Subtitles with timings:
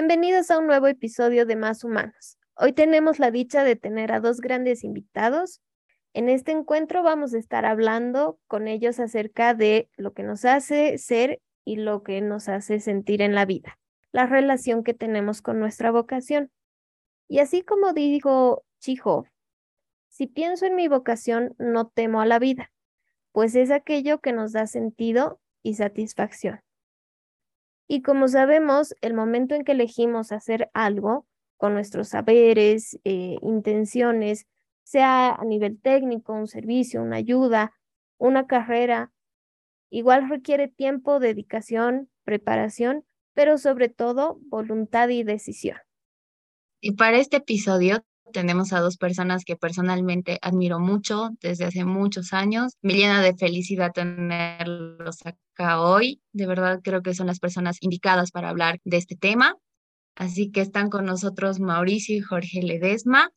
[0.00, 2.38] Bienvenidos a un nuevo episodio de Más Humanos.
[2.54, 5.60] Hoy tenemos la dicha de tener a dos grandes invitados.
[6.14, 10.98] En este encuentro vamos a estar hablando con ellos acerca de lo que nos hace
[10.98, 13.76] ser y lo que nos hace sentir en la vida,
[14.12, 16.52] la relación que tenemos con nuestra vocación.
[17.26, 19.26] Y así como dijo Chijo,
[20.10, 22.70] si pienso en mi vocación, no temo a la vida,
[23.32, 26.60] pues es aquello que nos da sentido y satisfacción.
[27.88, 34.46] Y como sabemos, el momento en que elegimos hacer algo con nuestros saberes, eh, intenciones,
[34.84, 37.72] sea a nivel técnico, un servicio, una ayuda,
[38.18, 39.10] una carrera,
[39.90, 45.78] igual requiere tiempo, dedicación, preparación, pero sobre todo voluntad y decisión.
[46.80, 52.32] Y para este episodio tenemos a dos personas que personalmente admiro mucho desde hace muchos
[52.32, 52.74] años.
[52.82, 56.20] Me llena de felicidad tenerlos acá hoy.
[56.32, 59.56] De verdad creo que son las personas indicadas para hablar de este tema.
[60.16, 63.30] Así que están con nosotros Mauricio y Jorge Ledesma.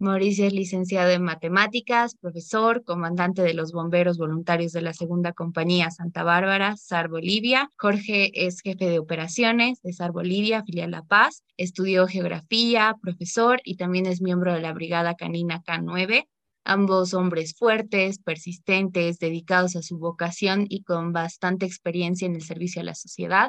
[0.00, 5.90] Mauricio es licenciado en matemáticas, profesor, comandante de los bomberos voluntarios de la segunda compañía
[5.90, 7.68] Santa Bárbara, SAR Bolivia.
[7.76, 11.42] Jorge es jefe de operaciones de SAR Bolivia, filial La Paz.
[11.56, 16.28] Estudió geografía, profesor y también es miembro de la Brigada Canina K9.
[16.62, 22.82] Ambos hombres fuertes, persistentes, dedicados a su vocación y con bastante experiencia en el servicio
[22.82, 23.48] a la sociedad.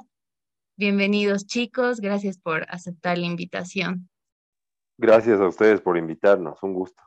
[0.78, 4.10] Bienvenidos chicos, gracias por aceptar la invitación.
[5.02, 7.02] Gracias a ustedes por invitarnos, un gusto.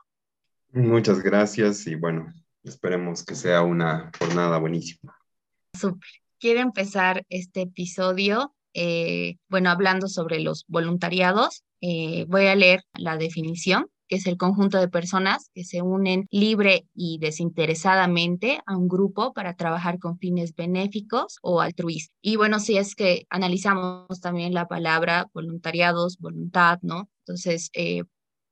[0.71, 5.15] Muchas gracias y bueno, esperemos que sea una jornada buenísima.
[5.79, 6.09] Súper.
[6.39, 11.63] Quiero empezar este episodio, eh, bueno, hablando sobre los voluntariados.
[11.81, 16.87] Eh, voy a leer la definición es el conjunto de personas que se unen libre
[16.93, 22.15] y desinteresadamente a un grupo para trabajar con fines benéficos o altruistas.
[22.21, 27.09] Y bueno, si es que analizamos también la palabra voluntariados, voluntad, ¿no?
[27.25, 28.03] Entonces, eh,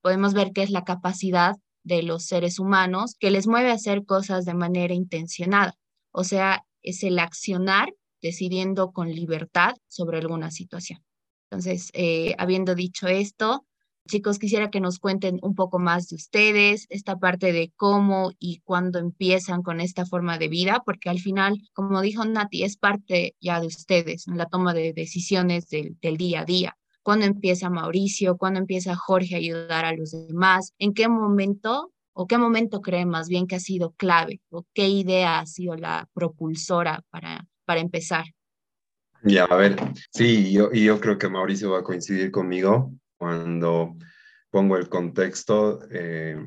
[0.02, 4.06] podemos ver que es la capacidad de los seres humanos que les mueve a hacer
[4.06, 5.75] cosas de manera intencionada.
[6.12, 11.03] O sea, es el accionar decidiendo con libertad sobre alguna situación.
[11.50, 13.66] Entonces, eh, habiendo dicho esto,
[14.07, 18.59] Chicos, quisiera que nos cuenten un poco más de ustedes, esta parte de cómo y
[18.62, 23.35] cuándo empiezan con esta forma de vida, porque al final, como dijo Nati, es parte
[23.40, 26.78] ya de ustedes la toma de decisiones del, día a día.
[27.03, 28.38] ¿Cuándo empieza Mauricio?
[28.38, 30.73] ¿Cuándo empieza Jorge a ayudar a los demás?
[30.78, 34.90] ¿En qué momento o qué momento creen más bien que ha sido clave o qué
[34.90, 38.25] idea ha sido la propulsora para, para empezar?
[39.23, 39.75] Ya, a ver,
[40.11, 42.91] sí, yo, y yo creo que Mauricio va a coincidir conmigo
[43.22, 43.98] cuando
[44.50, 46.44] pongo el contexto, eh,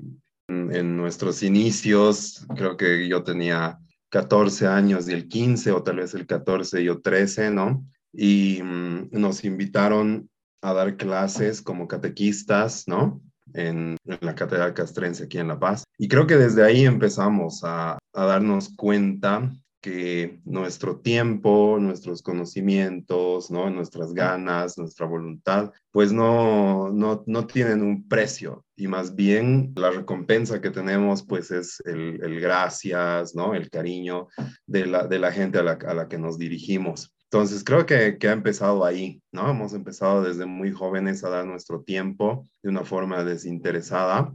[0.48, 6.14] en, nuestros inicios, creo que yo tenía 14 años y el 15 o tal vez
[6.14, 7.86] el 14 y yo 13, ¿no?
[8.12, 10.28] Y mm, nos invitaron
[10.62, 13.22] a dar clases como catequistas, ¿no?
[13.52, 15.84] En, la Catedral Castrense aquí en La Paz.
[15.96, 19.48] Y creo que desde ahí empezamos a, a darnos cuenta
[19.84, 23.68] que nuestro tiempo, nuestros conocimientos, ¿no?
[23.68, 29.90] nuestras ganas, nuestra voluntad, pues no, no, no tienen un precio y más bien la
[29.90, 33.54] recompensa que tenemos pues es el, gracias, ¿no?
[33.54, 34.28] el cariño
[34.66, 37.14] de la, de la gente a la, a la que nos dirigimos.
[37.24, 39.50] Entonces creo que, que, ha empezado ahí, ¿no?
[39.50, 44.32] Hemos empezado desde muy jóvenes a dar nuestro tiempo de una forma desinteresada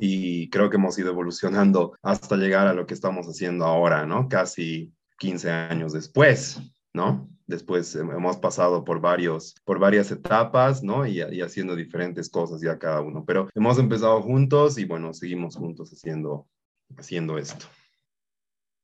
[0.00, 4.28] y creo que hemos ido evolucionando hasta llegar a lo que estamos haciendo ahora, ¿no?
[4.28, 6.60] Casi 15 años después,
[6.92, 7.28] ¿no?
[7.46, 11.06] Después hemos pasado por, varios, por varias etapas, ¿no?
[11.06, 13.24] Y, haciendo diferentes cosas ya cada uno.
[13.26, 16.46] Pero hemos empezado juntos y bueno, seguimos juntos haciendo,
[16.96, 17.66] haciendo esto.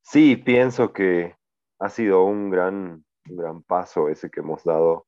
[0.03, 1.34] Sí, pienso que
[1.79, 5.06] ha sido un gran, un gran paso ese que hemos dado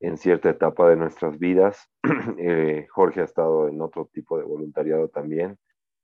[0.00, 1.90] en cierta etapa de nuestras vidas.
[2.38, 5.58] Eh, Jorge ha estado en otro tipo de voluntariado también,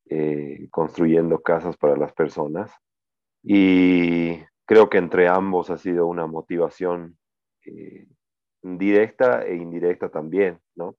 [0.09, 2.73] eh, construyendo casas para las personas.
[3.43, 7.19] Y creo que entre ambos ha sido una motivación
[7.67, 8.07] eh,
[8.63, 10.97] directa e indirecta también, ¿no?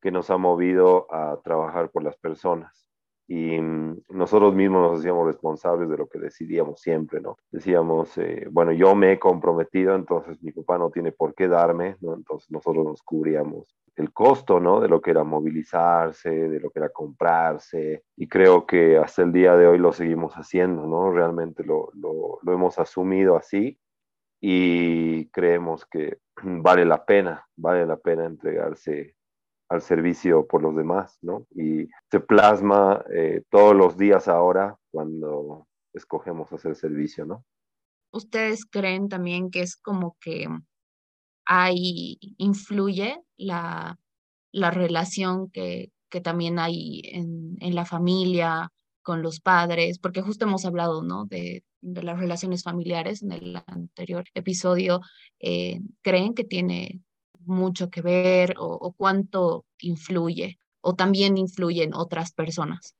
[0.00, 2.85] Que nos ha movido a trabajar por las personas
[3.28, 7.36] y mm, nosotros mismos nos hacíamos responsables de lo que decidíamos siempre, ¿no?
[7.50, 11.96] Decíamos, eh, bueno, yo me he comprometido, entonces mi papá no tiene por qué darme,
[12.00, 12.14] ¿no?
[12.14, 14.80] Entonces nosotros nos cubríamos el costo, ¿no?
[14.80, 19.32] De lo que era movilizarse, de lo que era comprarse, y creo que hasta el
[19.32, 21.10] día de hoy lo seguimos haciendo, ¿no?
[21.10, 23.78] Realmente lo, lo, lo hemos asumido así
[24.40, 29.15] y creemos que vale la pena, vale la pena entregarse
[29.68, 31.46] al servicio por los demás, ¿no?
[31.50, 37.44] Y se plasma eh, todos los días ahora cuando escogemos hacer servicio, ¿no?
[38.12, 40.48] ¿Ustedes creen también que es como que
[41.44, 43.98] ahí influye la,
[44.52, 48.70] la relación que, que también hay en, en, la familia,
[49.06, 51.26] con los padres, porque justo hemos hablado, ¿no?
[51.26, 55.00] De, de las relaciones familiares en el anterior episodio,
[55.38, 57.00] eh, ¿creen que tiene
[57.46, 60.58] mucho que ver o, cuánto influye?
[60.80, 62.94] ¿O también influyen otras personas?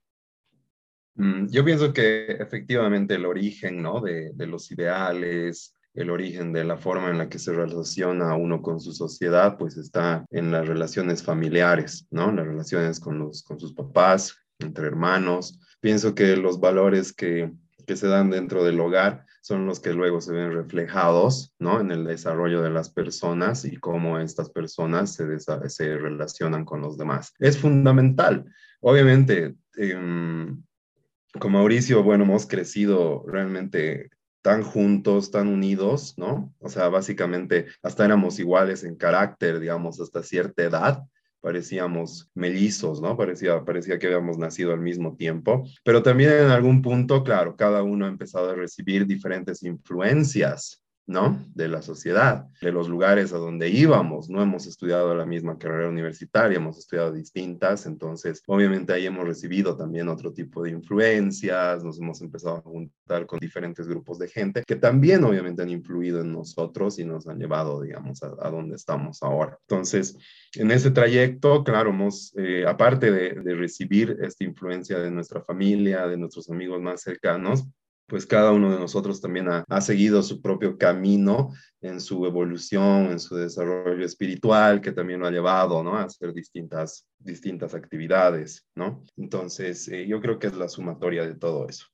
[1.14, 4.00] Mm, yo pienso que efectivamente el origen ¿no?
[4.00, 8.60] de, de, los ideales, el origen de la forma en la que se relaciona uno
[8.60, 12.30] con su sociedad, pues está en las relaciones familiares, ¿no?
[12.30, 15.58] Las relaciones con, los, con sus papás, entre hermanos.
[15.80, 17.50] Pienso que los valores que,
[17.86, 21.80] que se dan dentro del hogar son los que luego se ven reflejados, ¿no?
[21.80, 25.26] En el desarrollo de las personas y cómo estas personas se,
[25.68, 27.32] se relacionan con los demás.
[27.38, 28.44] Es fundamental.
[28.80, 29.94] Obviamente, eh,
[31.38, 34.10] con Mauricio, bueno, hemos crecido realmente
[34.42, 36.54] tan juntos, tan unidos, ¿no?
[36.60, 41.02] O sea, básicamente hasta éramos iguales en carácter, digamos, hasta cierta edad.
[41.40, 43.16] Parecíamos mellizos, ¿no?
[43.16, 45.64] Parecía, parecía que habíamos nacido al mismo tiempo.
[45.84, 51.44] Pero también en algún punto, claro, cada uno ha empezado a recibir diferentes influencias ¿no?
[51.54, 54.28] De la sociedad, de los lugares a donde íbamos.
[54.28, 59.76] No hemos estudiado la misma carrera universitaria, hemos estudiado distintas, entonces obviamente ahí hemos recibido
[59.76, 64.64] también otro tipo de influencias, nos hemos empezado a juntar con diferentes grupos de gente
[64.66, 68.74] que también obviamente han influido en nosotros y nos han llevado, digamos, a, a donde
[68.74, 69.58] estamos ahora.
[69.68, 70.16] Entonces,
[70.54, 76.06] en ese trayecto, claro, hemos, eh, aparte de, de recibir esta influencia de nuestra familia,
[76.08, 77.64] de nuestros amigos más cercanos,
[78.06, 81.50] pues cada uno de nosotros también ha, seguido su propio camino
[81.80, 85.96] en su evolución, en su desarrollo espiritual, que también lo ha llevado, ¿no?
[85.96, 89.02] A hacer distintas, distintas actividades, ¿no?
[89.16, 91.86] Entonces, eh, yo creo que es la sumatoria de todo eso.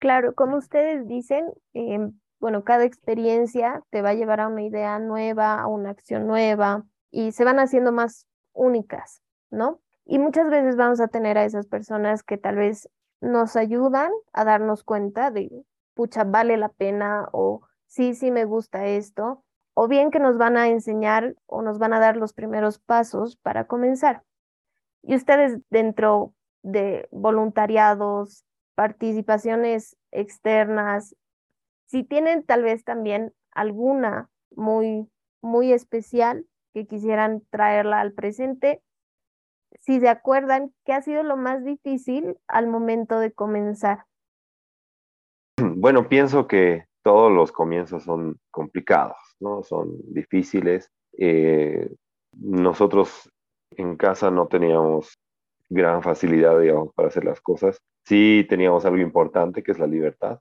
[0.00, 2.10] Claro, como ustedes dicen, eh,
[2.40, 6.84] bueno, cada experiencia te va a llevar a una idea nueva, a una acción nueva,
[7.10, 9.80] y se van haciendo más únicas, ¿no?
[10.04, 12.88] Y muchas veces vamos a tener a esas personas que tal vez
[13.24, 18.86] nos ayudan a darnos cuenta de, pucha, vale la pena o sí, sí me gusta
[18.86, 19.44] esto,
[19.74, 23.36] o bien que nos van a enseñar o nos van a dar los primeros pasos
[23.36, 24.22] para comenzar.
[25.02, 26.32] Y ustedes dentro
[26.62, 28.44] de voluntariados,
[28.74, 31.16] participaciones externas,
[31.86, 35.08] si tienen tal vez también alguna muy,
[35.42, 38.82] muy especial que quisieran traerla al presente,
[39.80, 44.04] si se acuerdan, ¿qué ha sido lo más difícil al momento de comenzar?
[45.76, 49.62] Bueno, pienso que todos los comienzos son complicados, ¿no?
[49.62, 50.90] Son difíciles.
[51.18, 51.94] Eh,
[52.32, 53.30] nosotros
[53.70, 55.18] en casa no teníamos
[55.68, 57.78] gran facilidad, digamos, para hacer las cosas.
[58.06, 60.40] Sí teníamos algo importante, que es la libertad.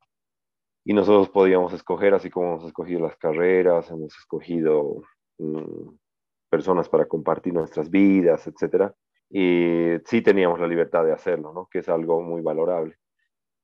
[0.86, 5.02] Y nosotros podíamos escoger, así como hemos escogido las carreras, hemos escogido
[5.40, 5.90] mm,
[6.50, 8.96] personas para compartir nuestras vidas, etcétera
[9.30, 11.68] y sí teníamos la libertad de hacerlo, ¿no?
[11.72, 12.98] que es algo muy valorable.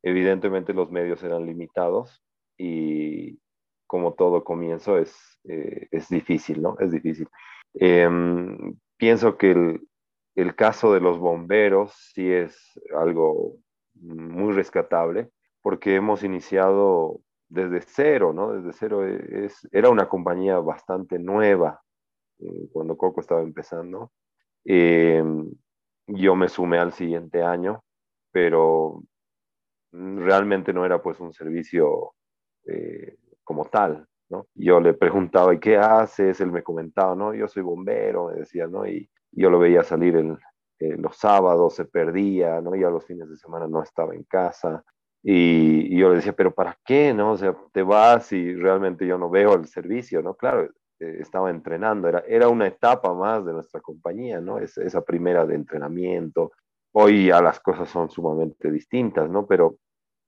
[0.01, 2.23] Evidentemente los medios eran limitados
[2.57, 3.39] y
[3.85, 6.77] como todo comienzo es, eh, es difícil, ¿no?
[6.79, 7.27] Es difícil.
[7.73, 9.79] Em, pienso que
[10.35, 13.55] el, caso de los bomberos sí es algo
[13.95, 15.31] muy rescatable
[15.61, 17.19] porque hemos iniciado
[17.49, 18.53] desde cero, ¿no?
[18.53, 21.81] Desde cero es, era una compañía bastante nueva
[22.39, 24.11] eh, cuando Coco estaba empezando
[24.65, 25.23] eh,
[26.07, 27.83] yo me sumé al siguiente año,
[28.31, 29.03] pero
[29.91, 32.13] realmente no era pues un servicio
[32.65, 34.05] eh, como tal.
[34.53, 36.39] Yo le preguntaba, ¿y qué haces?
[36.39, 37.33] Él me comentaba, ¿no?
[37.33, 38.85] Yo soy bombero, me decía, ¿no?
[38.85, 40.37] Y yo lo veía salir el,
[40.79, 42.75] eh, los sábados, se perdía, ¿no?
[42.75, 44.83] Ya los fines de semana no estaba en casa.
[45.23, 47.13] Y, y, yo le decía, ¿pero para qué?
[47.13, 47.31] ¿No?
[47.31, 50.35] O sea, te vas y realmente yo no veo el servicio, ¿no?
[50.35, 50.69] Claro,
[50.99, 54.59] estaba entrenando, era, era una etapa más de nuestra compañía, ¿no?
[54.59, 56.51] Es, esa primera de entrenamiento.
[56.91, 59.45] Hoy ya las cosas son sumamente distintas, ¿no?
[59.45, 59.77] Pero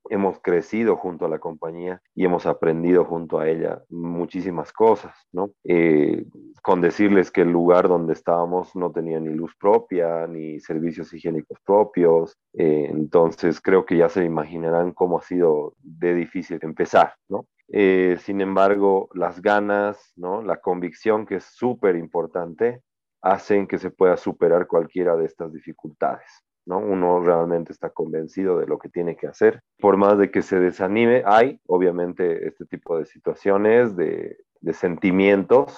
[0.10, 5.52] hemos crecido junto a la compañía y hemos aprendido junto a ella muchísimas cosas, ¿no?
[5.64, 6.26] Eh,
[6.62, 11.60] con decirles que el lugar donde estábamos no tenía ni luz propia, ni servicios higiénicos
[11.66, 17.46] propios, eh, entonces creo que ya se imaginarán cómo ha sido de difícil empezar, ¿no?
[17.74, 20.42] Eh, sin embargo, las ganas, ¿no?
[20.42, 22.82] la convicción, que es súper importante,
[23.22, 26.44] hacen que se pueda superar cualquiera de estas dificultades.
[26.66, 26.80] ¿No?
[26.80, 29.62] Uno realmente está convencido de lo que tiene que hacer.
[29.80, 34.38] Por más de que se desanime, hay obviamente este tipo de situaciones, de,
[34.74, 35.76] sentimientos,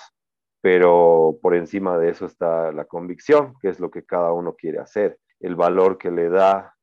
[0.62, 4.80] pero por encima de eso está la convicción, que es lo que cada uno quiere
[4.80, 6.75] hacer, el valor que le da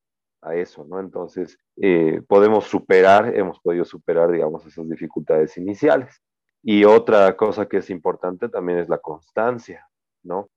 [0.42, 0.98] a eso, ¿no?
[0.98, 6.22] Entonces, eh, podemos superar, hemos podido superar, digamos, esas dificultades iniciales.
[6.62, 9.86] Y otra cosa que es importante también es la constancia,
[10.22, 10.48] ¿no?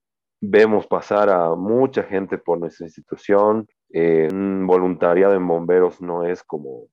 [0.45, 3.65] Vemos pasar a mucha gente por nuestra institución.
[3.89, 6.87] Eh, un voluntariado en bomberos no es como,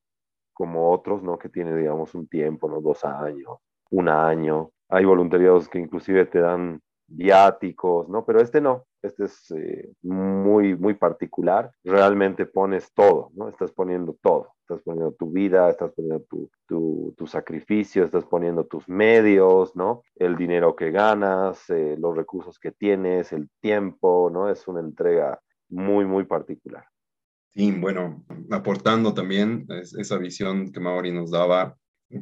[0.53, 1.37] como otros, ¿no?
[1.37, 2.81] Que tiene, digamos, un tiempo, ¿no?
[2.81, 3.59] Dos años,
[3.91, 4.71] un año.
[4.89, 8.25] Hay voluntariados que inclusive te dan viáticos, ¿no?
[8.25, 11.71] Pero este no, este es eh, muy, muy particular.
[11.85, 13.49] Realmente pones todo, ¿no?
[13.49, 14.55] Estás poniendo todo.
[14.61, 16.49] Estás poniendo tu vida, estás poniendo tu,
[17.17, 20.03] tu, sacrificio, estás poniendo tus medios, ¿no?
[20.15, 24.49] El dinero que ganas, eh, los recursos que tienes, el tiempo, ¿no?
[24.49, 26.85] Es una entrega muy, muy particular.
[27.53, 31.77] Sí, bueno, aportando también esa visión que Mauri nos daba,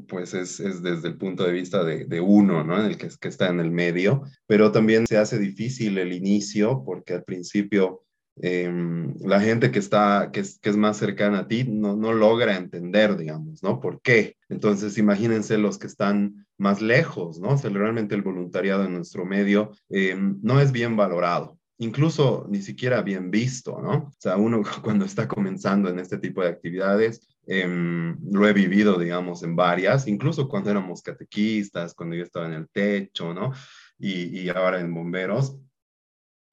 [0.08, 2.78] pues es, es, desde el punto de vista de, de uno, ¿no?
[2.78, 6.82] En el que, que, está en el medio, pero también se hace difícil el inicio
[6.84, 8.04] porque al principio
[8.36, 12.12] em, la gente que está, que es, que es, más cercana a ti no, no
[12.12, 13.80] logra entender, digamos, ¿no?
[13.80, 14.36] ¿Por qué?
[14.48, 17.50] Entonces, imagínense los que están más lejos, ¿no?
[17.50, 22.60] O sea, realmente el voluntariado en nuestro medio em, no es bien valorado incluso ni
[22.60, 24.08] siquiera bien visto, ¿no?
[24.08, 28.98] O sea, uno cuando está comenzando en este tipo de actividades, Em, lo he vivido,
[28.98, 33.52] digamos, en varias, incluso cuando éramos catequistas, cuando yo estaba en el techo, ¿no?
[33.98, 35.56] Y, y ahora en bomberos,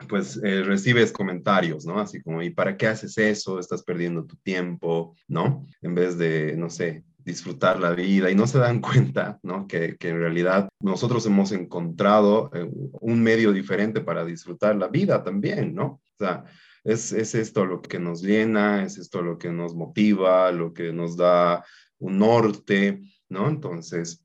[0.08, 2.00] pues eh, recibes comentarios, ¿no?
[2.00, 3.60] Así como, ¿y para qué haces eso?
[3.60, 5.66] Estás perdiendo tu tiempo, ¿no?
[5.82, 9.68] En vez de, no sé, disfrutar la vida y no se dan cuenta, ¿no?
[9.68, 12.70] Que, que en realidad nosotros hemos encontrado eh,
[13.02, 15.86] un medio diferente para disfrutar la vida también, ¿no?
[15.86, 16.46] O sea,
[16.86, 21.18] es, esto lo que nos llena, es esto lo que nos motiva, lo que nos
[21.18, 21.66] da
[21.98, 23.50] un norte, ¿no?
[23.50, 24.24] Entonces,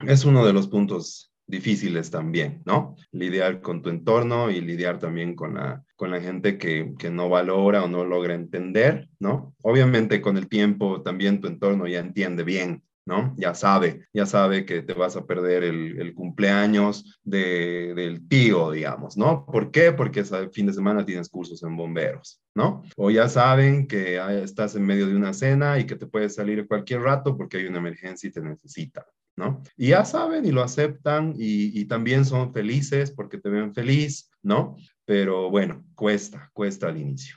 [0.00, 2.94] es uno de los puntos difíciles también, ¿no?
[3.10, 7.28] Lidiar con tu entorno y lidiar también con la, con la gente que, que, no
[7.28, 9.54] valora o no logra entender, ¿no?
[9.62, 13.34] Obviamente con el tiempo también tu entorno ya entiende bien ¿no?
[13.36, 19.44] Ya sabe, ya sabe que te vas a perder el, cumpleaños del tío, digamos, ¿no?
[19.46, 19.92] ¿Por qué?
[19.92, 22.82] Porque ese fin de semana tienes cursos en bomberos, ¿no?
[22.96, 26.66] O ya saben que estás en medio de una cena y que te puedes salir
[26.66, 29.04] cualquier rato porque hay una emergencia y te necesitan,
[29.36, 29.62] ¿no?
[29.76, 34.30] Y ya saben y lo aceptan y, y también son felices porque te ven feliz,
[34.42, 34.76] ¿no?
[35.04, 37.36] Pero bueno, cuesta, cuesta al inicio.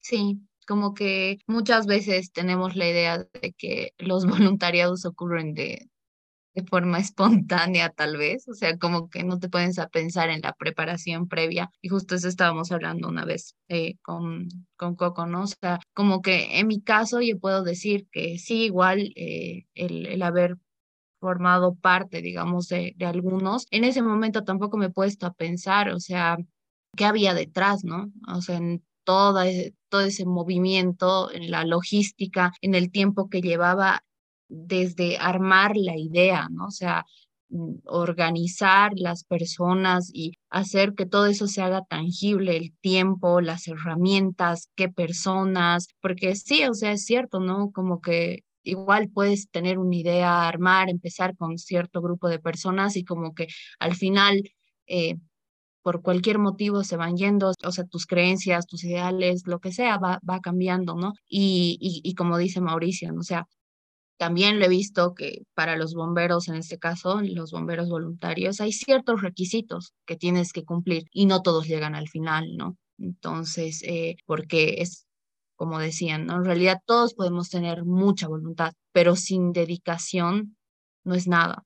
[0.00, 4.26] Sí, como que muchas veces tenemos la idea de que los
[4.58, 5.88] voluntariados ocurren de,
[6.70, 10.54] forma espontánea tal vez, o sea, como que no te puedes a pensar en la
[10.54, 15.42] preparación previa y justo eso estábamos hablando una vez eh, con, con Coco, ¿no?
[15.42, 20.06] O sea, como que en mi caso yo puedo decir que sí, igual eh, el,
[20.06, 20.56] el haber
[21.20, 25.90] formado parte, digamos, de, de algunos, en ese momento tampoco me he puesto a pensar,
[25.90, 26.38] o sea,
[26.96, 28.10] qué había detrás, ¿no?
[28.28, 29.44] O sea, en toda,
[29.88, 34.02] todo ese movimiento, en la logística, en el tiempo que llevaba
[34.48, 36.66] desde armar la idea, ¿no?
[36.66, 37.04] O sea,
[37.48, 43.68] mm, organizar las personas y hacer que todo eso se haga tangible, el tiempo, las
[43.68, 47.70] herramientas, qué personas, porque sí, o sea, es cierto, ¿no?
[47.72, 53.04] Como que igual puedes tener una idea, armar, empezar con cierto grupo de personas y
[53.04, 53.46] como que
[53.78, 54.42] al final
[54.86, 55.16] eh,
[55.86, 59.98] por cualquier motivo se van yendo, o sea, tus creencias, tus ideales, lo que sea,
[59.98, 61.12] va, va cambiando, ¿no?
[61.28, 63.20] Y, y, como dice Mauricio, ¿no?
[63.20, 63.46] o sea,
[64.18, 68.72] también lo he visto que para los bomberos, en este caso, los bomberos voluntarios, hay
[68.72, 72.76] ciertos requisitos que tienes que cumplir y no todos llegan al final, ¿no?
[72.98, 75.06] Entonces, eh, porque es,
[75.54, 76.38] como decían, ¿no?
[76.38, 80.56] En realidad todos podemos tener mucha voluntad, pero sin dedicación
[81.04, 81.62] no es nada.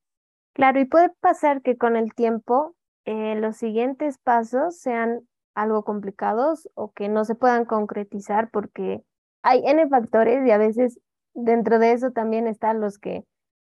[0.52, 2.74] Claro, y puede pasar que con el tiempo
[3.10, 5.26] eh, los siguientes pasos sean
[5.56, 9.02] algo complicados o que no se puedan concretizar porque
[9.42, 11.00] hay N factores y a veces
[11.34, 13.24] dentro de eso también están los que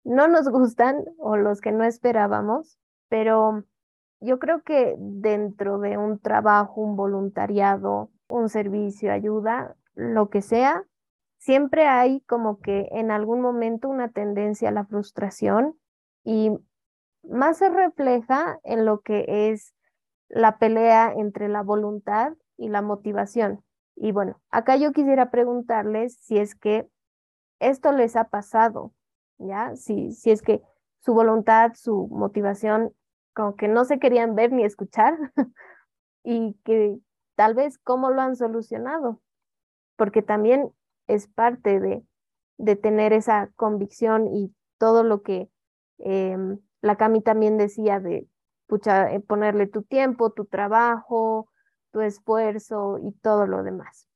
[0.05, 3.65] no nos gustan o los que no esperábamos, pero
[4.21, 10.85] yo creo que dentro de un trabajo, un voluntariado, un servicio, ayuda, lo que sea,
[11.39, 15.77] siempre hay como que en algún momento una tendencia a la frustración
[16.23, 16.53] y
[17.29, 19.75] más se refleja en lo que es
[20.29, 23.65] la pelea entre la voluntad y la motivación.
[23.97, 26.89] Y bueno, acá yo quisiera preguntarles si es que
[27.61, 28.93] esto les ha pasado,
[29.39, 29.77] ¿ya?
[29.77, 30.63] Si, si es que
[30.99, 32.93] su voluntad, su motivación,
[33.35, 35.17] como que no se querían ver ni escuchar
[36.25, 36.97] y que
[37.37, 39.21] tal vez cómo lo han solucionado,
[39.97, 40.71] porque también
[41.07, 42.05] es parte de,
[42.59, 45.49] de tener esa convicción y todo lo que
[45.99, 48.29] em, la Cami también decía de
[48.67, 51.51] pucha, eh, ponerle tu tiempo, tu trabajo,
[51.93, 54.07] tu esfuerzo y todo lo demás.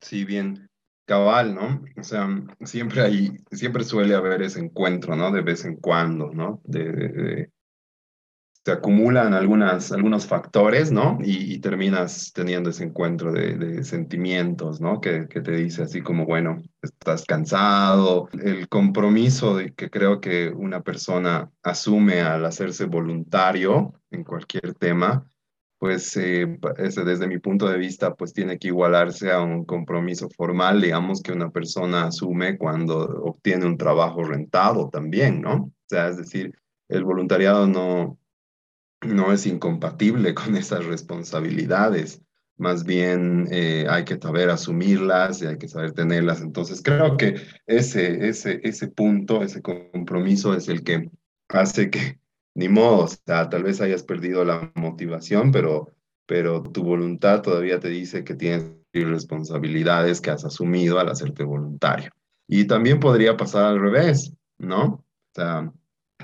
[0.00, 0.68] Sí, bien.
[1.06, 1.82] cabal, ¿no?
[1.96, 2.28] O sea,
[2.64, 5.32] siempre hay, siempre suele haber ese encuentro, ¿no?
[5.32, 6.60] De vez en cuando, ¿no?
[6.64, 7.50] de,
[8.68, 11.16] se acumulan algunas, algunos factores, ¿no?
[11.22, 15.00] Y, terminas teniendo ese encuentro de, sentimientos, ¿no?
[15.00, 20.50] Que, que, te dice así como, bueno, estás cansado, el compromiso de que creo que
[20.50, 25.26] una persona asume al hacerse voluntario en cualquier tema,
[25.78, 30.82] pues eh, desde mi punto de vista, pues tiene que igualarse a un compromiso formal,
[30.82, 35.54] digamos, que una persona asume cuando obtiene un trabajo rentado también, ¿no?
[35.54, 36.52] O sea, es decir,
[36.90, 38.18] el voluntariado no,
[39.02, 42.22] no es incompatible con esas responsabilidades.
[42.56, 46.40] Más bien eh, hay que saber asumirlas y hay que saber tenerlas.
[46.40, 47.36] Entonces creo que
[47.66, 51.08] ese, ese, ese punto, ese compromiso es el que
[51.48, 52.18] hace que,
[52.54, 55.92] ni modo, o sea, tal vez hayas perdido la motivación, pero,
[56.26, 62.10] pero tu voluntad todavía te dice que tienes responsabilidades que has asumido al hacerte voluntario.
[62.48, 64.84] Y también podría pasar al revés, ¿no?
[64.84, 65.72] O sea,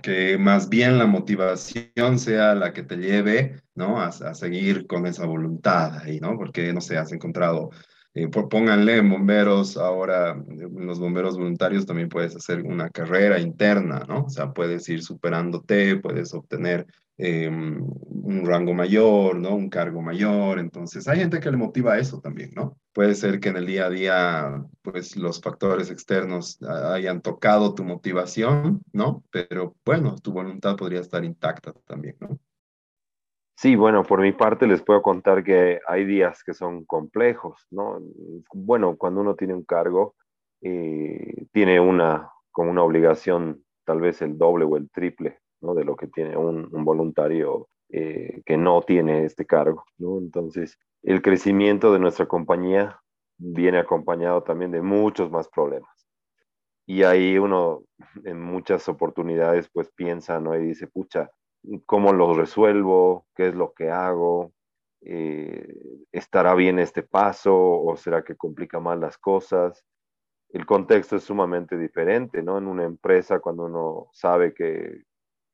[0.02, 4.00] que más bien la motivación sea la que te lleve, ¿no?
[4.00, 6.36] A, a seguir con esa voluntad ahí, ¿no?
[6.36, 7.70] Porque, no sé, has encontrado,
[8.14, 14.24] eh, pónganle bomberos, ahora en los bomberos voluntarios también puedes hacer una carrera interna, ¿no?
[14.24, 16.86] O sea, puedes ir superándote, puedes obtener
[17.16, 17.80] Em,
[18.24, 19.54] un rango mayor, ¿no?
[19.54, 20.58] Un cargo mayor.
[20.58, 22.76] Entonces, hay gente que le motiva eso también, ¿no?
[22.92, 27.84] Puede ser que en el día a día, pues los factores externos hayan tocado tu
[27.84, 29.22] motivación, ¿no?
[29.30, 32.38] Pero bueno, tu voluntad podría estar intacta también, ¿no?
[33.56, 38.00] Sí, bueno, por mi parte les puedo contar que hay días que son complejos, ¿no?
[38.52, 40.16] Bueno, cuando uno tiene un cargo,
[40.60, 45.96] eh, tiene una, como una obligación, tal vez el doble o el triple de lo
[45.96, 49.84] que tiene un, voluntario eh, que no tiene este cargo.
[49.98, 53.00] Entonces, el crecimiento de nuestra compañía
[53.38, 55.90] viene acompañado también de muchos más problemas.
[56.86, 57.84] Y ahí uno
[58.24, 60.54] en muchas oportunidades pues piensa, ¿no?
[60.56, 61.30] Y dice, pucha,
[61.86, 63.26] ¿cómo lo resuelvo?
[63.34, 64.52] ¿Qué es lo que hago?
[65.00, 65.66] Eh,
[66.12, 69.84] ¿Estará bien este paso o será que complica más las cosas?
[70.50, 72.58] El contexto es sumamente diferente, ¿no?
[72.58, 75.02] En una empresa, cuando uno sabe que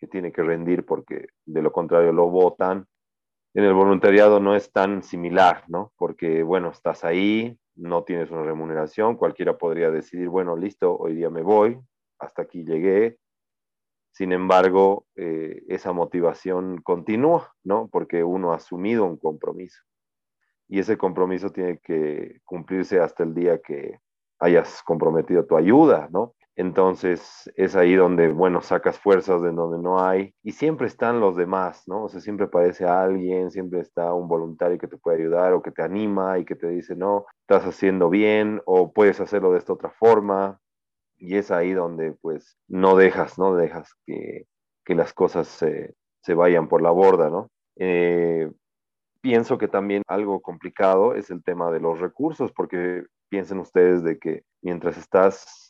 [0.01, 2.87] que tiene que rendir porque de lo contrario lo votan.
[3.53, 5.93] En el voluntariado no es tan similar, ¿no?
[5.97, 11.31] Porque, bueno, estás ahí, no tienes una remuneración, cualquiera podría decidir, bueno, listo, hoy día
[11.31, 11.79] me voy,
[12.19, 13.19] hasta aquí llegué.
[14.13, 17.89] Sin embargo, eh, esa motivación continúa, ¿no?
[17.89, 19.83] Porque uno ha asumido un compromiso.
[20.69, 23.99] Y ese compromiso tiene que cumplirse hasta el día que
[24.39, 26.35] hayas comprometido tu ayuda, ¿no?
[26.57, 31.37] Entonces es ahí donde, bueno, sacas fuerzas de donde no hay y siempre están los
[31.37, 32.05] demás, ¿no?
[32.05, 35.71] O sea, siempre aparece alguien, siempre está un voluntario que te puede ayudar o que
[35.71, 39.73] te anima y que te dice, no, estás haciendo bien o puedes hacerlo de esta
[39.73, 40.61] otra forma.
[41.17, 44.47] Y es ahí donde, pues, no dejas, no dejas que,
[44.87, 47.49] las cosas se, vayan por la borda, ¿no?
[47.77, 48.51] Eh,
[49.21, 54.19] pienso que también algo complicado es el tema de los recursos, porque piensen ustedes de
[54.19, 55.70] que mientras estás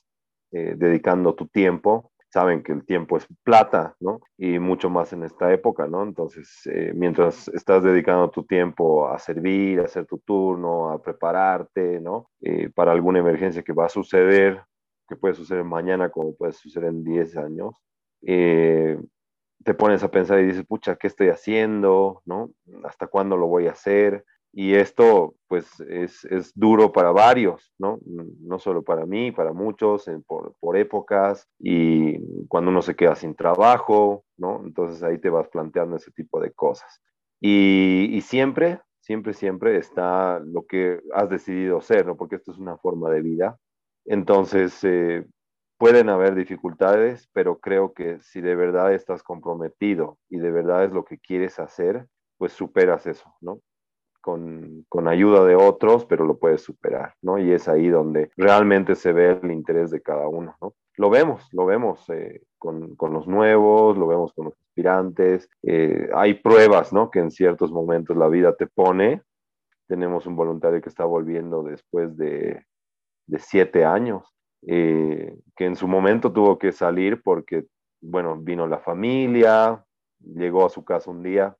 [0.52, 2.12] eh, dedicando tu tiempo.
[2.28, 4.20] Saben que el tiempo es plata, ¿no?
[4.38, 6.02] Y mucho más en esta época, ¿no?
[6.04, 12.00] Entonces, eh, mientras estás dedicando tu tiempo a servir, a hacer tu turno, a prepararte,
[12.00, 12.30] ¿no?
[12.40, 14.62] Eh, para alguna emergencia que va a suceder,
[15.08, 17.74] que puede suceder mañana como puede suceder en 10 años,
[19.64, 22.22] te pones a pensar y dices, pucha, ¿qué estoy haciendo?
[22.24, 22.50] ¿No?
[22.84, 24.24] ¿Hasta cuándo lo voy a hacer?
[24.52, 28.00] Y esto, pues, es, es, duro para varios, ¿no?
[28.04, 33.34] No solo para mí, para muchos, por, por, épocas, y cuando uno se queda sin
[33.34, 34.62] trabajo, ¿no?
[34.64, 37.00] Entonces ahí te vas planteando ese tipo de cosas.
[37.40, 42.16] Y, y siempre, siempre, siempre está lo que has decidido ser, ¿no?
[42.16, 43.56] Porque esto es una forma de vida.
[44.04, 45.24] Entonces, eh,
[45.78, 50.92] pueden haber dificultades, pero creo que si de verdad estás comprometido y de verdad es
[50.92, 53.60] lo que quieres hacer, pues superas eso, ¿no?
[54.20, 57.38] Con, con, ayuda de otros, pero lo puedes superar, ¿no?
[57.38, 60.74] Y es ahí donde realmente se ve el interés de cada uno, ¿no?
[60.96, 65.48] Lo vemos, lo vemos eh, con, con, los nuevos, lo vemos con los aspirantes.
[65.62, 67.10] Eh, hay pruebas, ¿no?
[67.10, 69.22] Que en ciertos momentos la vida te pone.
[69.86, 72.66] Tenemos un voluntario que está volviendo después de,
[73.30, 74.26] de siete años,
[74.66, 77.64] eh, que en su momento tuvo que salir porque,
[78.02, 79.84] bueno, vino la familia,
[80.18, 81.56] llegó a su casa un día,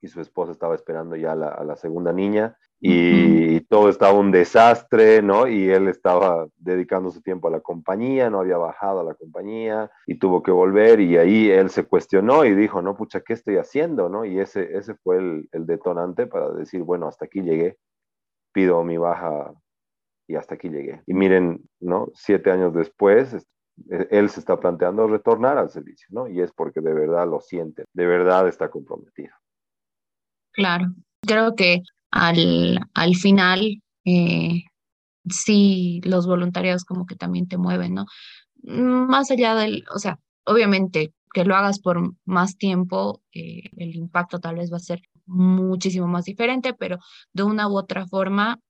[0.00, 5.20] y su esposa estaba esperando ya a la, segunda niña y, todo estaba un desastre,
[5.20, 5.46] ¿no?
[5.46, 9.90] Y él estaba dedicando su tiempo a la compañía, no había bajado a la compañía
[10.06, 13.56] y tuvo que volver y ahí él se cuestionó y dijo, no, pucha, ¿qué estoy
[13.56, 14.24] haciendo, no?
[14.24, 17.76] Y ese, ese fue el, el detonante para decir, bueno, hasta aquí llegué,
[18.52, 19.52] pido mi baja
[20.26, 21.02] y hasta aquí llegué.
[21.06, 22.10] Y miren, ¿no?
[22.14, 23.34] Siete años después,
[23.90, 26.28] e, él se está planteando retornar al servicio, ¿no?
[26.28, 29.34] Y es porque de verdad lo siente, de verdad está comprometido.
[30.58, 30.86] Claro,
[31.20, 34.62] creo que al, al final, eh,
[35.30, 38.06] sí, los voluntarios como que también te mueven, ¿no?
[38.64, 44.40] Más allá del, o sea, obviamente que lo hagas por más tiempo, eh, el impacto
[44.40, 46.98] tal vez va a ser muchísimo más diferente, pero
[47.34, 48.60] de una u otra forma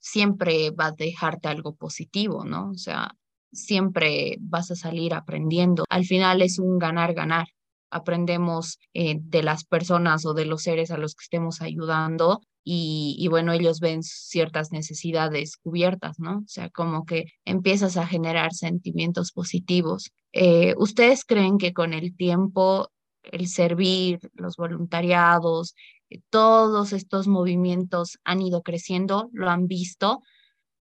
[0.00, 2.70] siempre va a dejarte algo positivo, ¿no?
[2.70, 3.12] O sea,
[3.52, 5.84] siempre vas a salir aprendiendo.
[5.90, 7.48] Al final es un ganar-ganar.
[7.90, 13.26] Aprendemos eh, de las personas o de los seres a los que estemos ayudando y,
[13.28, 16.38] bueno, ellos ven ciertas necesidades cubiertas, ¿no?
[16.38, 20.12] O sea, como que empiezas a generar sentimientos positivos.
[20.32, 22.88] Eh, ¿Ustedes creen que con el tiempo
[23.22, 25.74] el servir, los voluntariados,
[26.30, 30.22] todos estos movimientos han ido creciendo, lo han visto?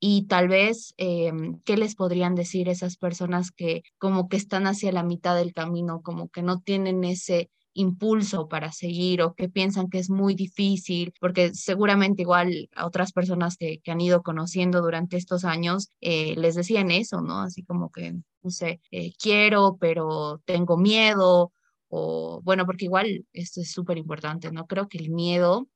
[0.07, 4.93] Y tal vez, em, ¿qué les podrían decir esas personas que como que están hacia
[4.93, 9.89] la mitad del camino, como que no tienen ese impulso para seguir o que piensan
[9.89, 15.17] que es muy difícil, porque seguramente igual a otras personas que, han ido conociendo durante
[15.17, 17.41] estos años eh, les decían eso, ¿no?
[17.41, 18.13] Así como que,
[18.43, 21.51] no sé, eh, quiero, pero tengo miedo,
[21.89, 24.67] o bueno, porque igual esto es súper importante, ¿no?
[24.67, 25.67] Creo que el miedo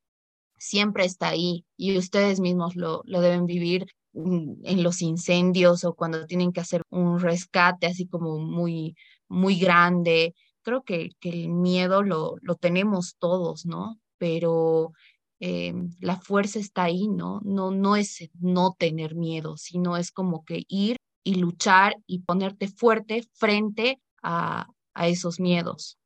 [0.58, 6.26] siempre está ahí y ustedes mismos lo, lo deben vivir en los incendios o cuando
[6.26, 8.96] tienen que hacer un rescate así como muy,
[9.28, 10.34] muy grande
[10.68, 13.98] creo que, que el miedo lo, lo, tenemos todos, ¿no?
[14.18, 14.92] Pero
[15.40, 17.40] eh, la fuerza está ahí, ¿no?
[17.42, 17.70] ¿no?
[17.70, 23.26] No es no tener miedo, sino es como que ir y luchar y ponerte fuerte
[23.32, 25.98] frente a, a esos miedos.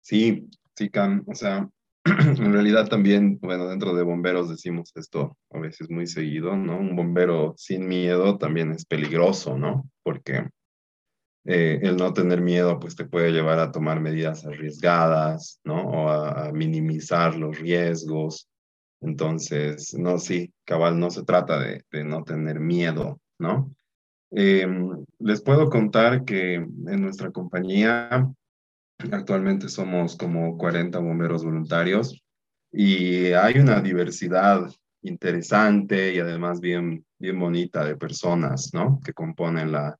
[0.00, 1.68] Sí, sí, Cam, o sea,
[2.38, 6.76] en realidad también, bueno, dentro de bomberos decimos esto a veces muy seguido, ¿no?
[6.78, 9.88] Un bombero sin miedo también es peligroso, ¿no?
[10.02, 10.46] Porque
[11.46, 15.82] eh, el no tener miedo pues te puede llevar a tomar medidas arriesgadas, ¿no?
[15.82, 18.48] O a, minimizar los riesgos.
[19.00, 23.74] Entonces, no, sí, cabal, no se trata de, no tener miedo, ¿no?
[24.30, 28.30] Em, les puedo contar que en nuestra compañía
[29.12, 32.22] actualmente somos como 40 bomberos voluntarios
[32.72, 34.68] y hay una diversidad
[35.02, 39.00] interesante y además bien, bien bonita de personas, ¿no?
[39.04, 39.96] Que componen la,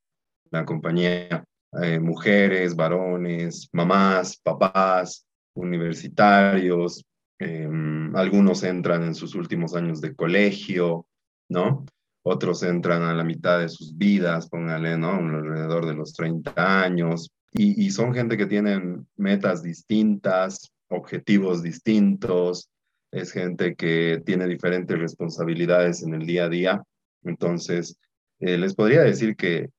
[0.51, 1.45] la compañía,
[1.83, 7.05] eh, mujeres, varones, mamás, papás, universitarios,
[7.39, 11.07] em, algunos entran en sus últimos años de colegio,
[11.49, 11.85] ¿no?
[12.23, 15.13] Otros entran a la mitad de sus vidas, póngale, ¿no?
[15.13, 17.31] Alrededor de los 30 años.
[17.57, 22.69] Y, son gente que tienen metas distintas, objetivos distintos,
[23.13, 26.83] es gente que tiene diferentes responsabilidades en el día a día.
[27.23, 27.97] Entonces,
[28.41, 29.71] eh, les podría decir que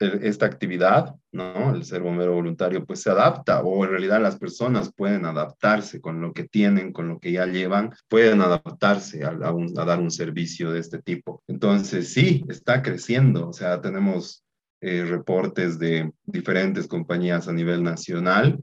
[0.00, 1.74] esta actividad, ¿no?
[1.74, 6.20] El ser bombero voluntario, pues se adapta, o en realidad las personas pueden adaptarse con
[6.20, 10.80] lo que tienen, con lo que ya llevan, pueden adaptarse a, dar un servicio de
[10.80, 11.42] este tipo.
[11.46, 14.43] Entonces, sí, está creciendo, o sea, tenemos
[14.86, 18.62] eh, reportes de diferentes compañías a nivel nacional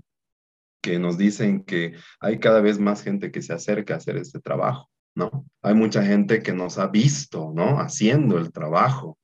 [0.79, 4.39] que nos dicen que hay cada vez más gente que se acerca a hacer este
[4.39, 5.47] trabajo, ¿no?
[5.63, 7.79] Hay mucha gente que nos ha visto, ¿no?
[7.79, 9.17] Haciendo el trabajo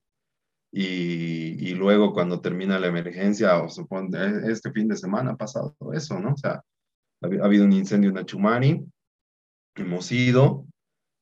[0.71, 5.75] y, luego cuando termina la emergencia, o supone, e, este fin de semana ha pasado
[5.77, 6.33] todo eso, ¿no?
[6.33, 6.63] O sea,
[7.21, 8.83] ha, habido un incendio en Achumani,
[9.75, 10.65] hemos ido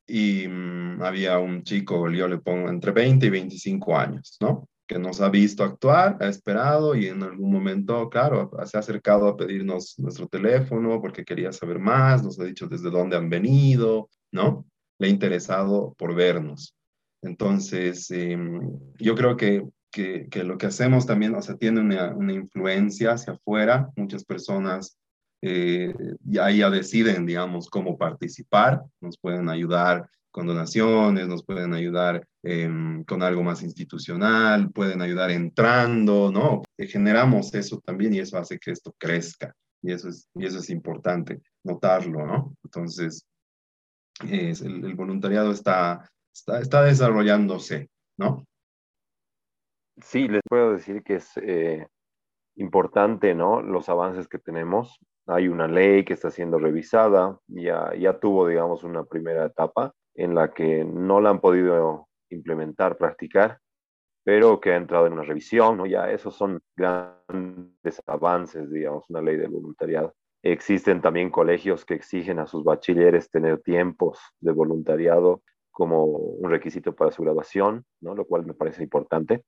[0.08, 4.70] y mm, había un chico, yo le pongo entre 20 y 25 años, ¿no?
[4.88, 9.28] Que nos ha visto actuar, ha esperado y en algún momento, claro, se ha acercado
[9.28, 14.10] a pedirnos nuestro teléfono porque quería saber más, nos ha dicho desde dónde han venido,
[14.32, 14.65] ¿no?
[15.00, 16.76] Le ha interesado por vernos.
[17.21, 22.34] Entonces, em, yo creo que, que, lo que hacemos también, o sea, tiene una, una
[22.34, 23.89] influencia hacia afuera.
[23.95, 24.98] Muchas personas
[25.41, 25.93] eh,
[26.24, 33.06] ya, ya deciden, digamos, cómo participar, nos pueden ayudar con donaciones, nos pueden ayudar em,
[33.06, 36.62] con algo más institucional, pueden ayudar entrando, ¿no?
[36.78, 40.69] Generamos eso también y eso hace que esto crezca y eso es, y eso es
[40.69, 42.54] importante notarlo, ¿no?
[42.65, 43.26] Entonces,
[44.30, 48.45] es, el, voluntariado está, está, desarrollándose, ¿no?
[50.02, 51.88] Sí, les puedo decir que es eh,
[52.58, 53.62] importante, ¿no?
[53.62, 55.00] Los avances que tenemos.
[55.28, 60.34] Hay una ley que está siendo revisada, ya, ya tuvo, digamos, una primera etapa en
[60.34, 63.60] la que no la han podido implementar, practicar,
[64.23, 65.86] pero que ha entrado en una revisión, ¿no?
[65.86, 70.15] Ya esos son grandes avances, digamos, una ley de voluntariado.
[70.41, 76.95] Existen también colegios que exigen a sus bachilleres tener tiempos de voluntariado como un requisito
[76.95, 78.15] para su graduación, ¿no?
[78.15, 79.43] lo cual me parece importante.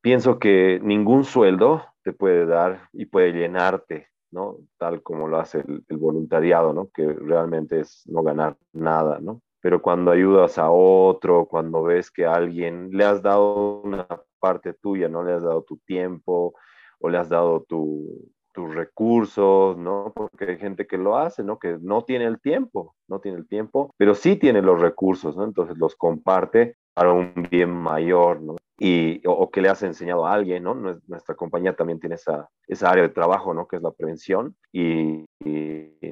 [0.00, 4.58] Pienso que ningún sueldo te puede dar y puede llenarte, ¿no?
[4.78, 6.90] tal como lo hace el, el voluntariado, ¿no?
[6.90, 9.18] que realmente es no ganar nada.
[9.20, 9.42] ¿no?
[9.60, 14.06] Pero cuando ayudas a otro, cuando ves que a alguien le has dado una
[14.38, 16.54] parte tuya, no le has dado tu tiempo
[16.98, 20.12] o le has dado tu, tus recursos, ¿no?
[20.14, 21.58] Porque hay gente que lo hace, ¿no?
[21.58, 25.44] Que no tiene el tiempo, no tiene el tiempo, pero sí tiene los recursos, ¿no?
[25.44, 28.56] Entonces los comparte para un bien mayor, ¿no?
[28.82, 30.74] Y, o, que le has enseñado a alguien, ¿no?
[30.74, 33.68] Nuestra compañía también tiene esa, esa área de trabajo, ¿no?
[33.68, 35.26] Que es la prevención y,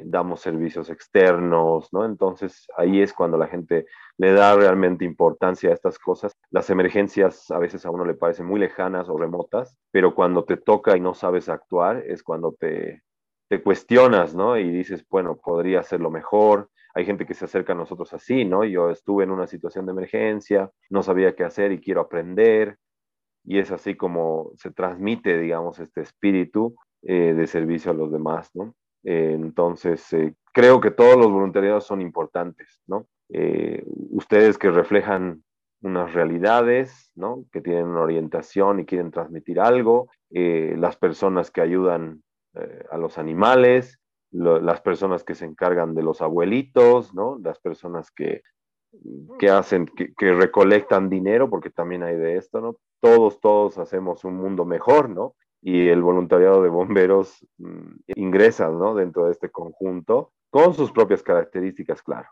[0.04, 2.04] damos servicios externos, ¿no?
[2.04, 6.32] Entonces ahí es cuando la gente le da realmente importancia a estas cosas.
[6.50, 10.56] Las emergencias a veces a uno le parecen muy lejanas o remotas, pero cuando te
[10.56, 13.02] toca y no sabes actuar es cuando te,
[13.48, 14.56] te cuestionas, ¿no?
[14.58, 18.64] Y dices, bueno, podría hacerlo mejor, hay gente que se acerca a nosotros así, ¿no?
[18.64, 22.76] Yo estuve en una situación de emergencia, no sabía qué hacer y quiero aprender.
[23.44, 28.50] Y es así como se transmite, digamos, este espíritu eh, de servicio a los demás,
[28.54, 28.74] ¿no?
[29.04, 33.06] Eh, entonces, eh, creo que todos los voluntariados son importantes, ¿no?
[34.10, 35.44] ustedes que reflejan
[35.82, 37.44] unas realidades, ¿no?
[37.52, 42.22] Que tienen una orientación y quieren transmitir algo, las personas que ayudan
[42.90, 47.38] a los animales, las personas que se encargan de los abuelitos, ¿no?
[47.38, 48.42] Las personas que,
[49.38, 52.76] que hacen, que, recolectan dinero, porque también hay de esto, ¿no?
[53.00, 55.34] Todos, todos hacemos un mundo mejor, ¿no?
[55.60, 58.94] Y el voluntariado de bomberos mm, ingresa, ¿no?
[58.94, 62.28] Dentro de este conjunto, con sus propias características, claro.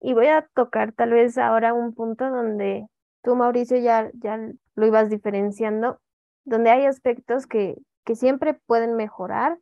[0.00, 2.86] Y voy a tocar tal vez ahora un punto donde
[3.22, 4.38] tú, Mauricio, ya, ya
[4.74, 6.00] lo ibas diferenciando,
[6.44, 9.58] donde hay aspectos que, que siempre pueden mejorar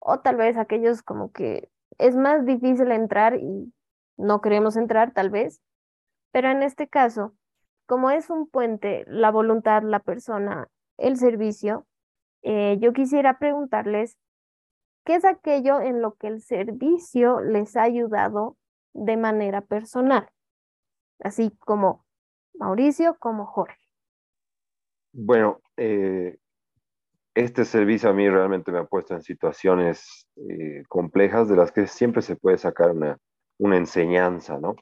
[0.00, 3.72] o tal vez aquellos como que es más difícil entrar y
[4.16, 5.60] no queremos entrar tal vez,
[6.32, 7.34] pero en este caso,
[7.86, 11.86] como es un puente, la voluntad, la persona, el servicio,
[12.42, 14.16] eh, yo quisiera preguntarles,
[15.04, 18.56] ¿qué es aquello en lo que el servicio les ha ayudado
[18.92, 20.28] de manera personal?
[21.18, 22.04] Así como
[22.54, 23.76] Mauricio, como Jorge.
[25.12, 26.38] Bueno, eh,
[27.40, 31.86] este servicio a mí realmente me ha puesto en situaciones eh, complejas de las que
[31.86, 33.18] siempre se puede sacar una,
[33.58, 34.76] una enseñanza, ¿no?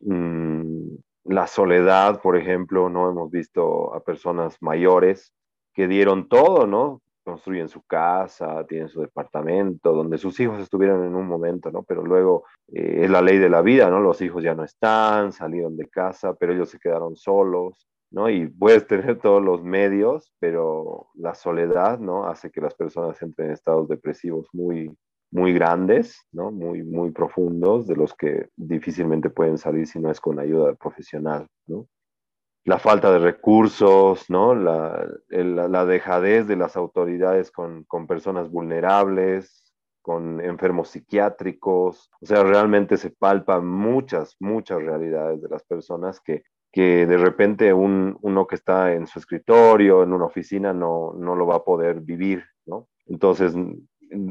[0.00, 5.32] Mm, la soledad, por ejemplo, no hemos visto a personas mayores
[5.74, 7.02] que dieron todo, ¿no?
[7.22, 11.82] Construyen su casa, tienen su departamento, donde sus hijos estuvieron en un momento, ¿no?
[11.82, 14.00] Pero luego eh, es la ley de la vida, ¿no?
[14.00, 17.86] Los hijos ya no están, salieron de casa, pero ellos se quedaron solos.
[18.10, 18.28] ¿No?
[18.28, 22.26] Y puedes tener todos los medios, pero la soledad, ¿no?
[22.26, 24.94] Hace que las personas entren en estados depresivos muy,
[25.30, 26.50] muy grandes, ¿no?
[26.50, 31.46] Muy, muy profundos, de los que difícilmente pueden salir si no es con ayuda profesional,
[31.66, 31.86] ¿no?
[32.64, 34.54] La falta de recursos, ¿no?
[34.54, 39.70] La, la dejadez de las autoridades con, con personas vulnerables,
[40.02, 46.42] con enfermos psiquiátricos, o sea, realmente se palpan muchas, muchas realidades de las personas que
[46.72, 51.34] que de repente un, uno que está en su escritorio, en una oficina, no, no
[51.34, 52.88] lo va a poder vivir, ¿no?
[53.06, 53.54] Entonces,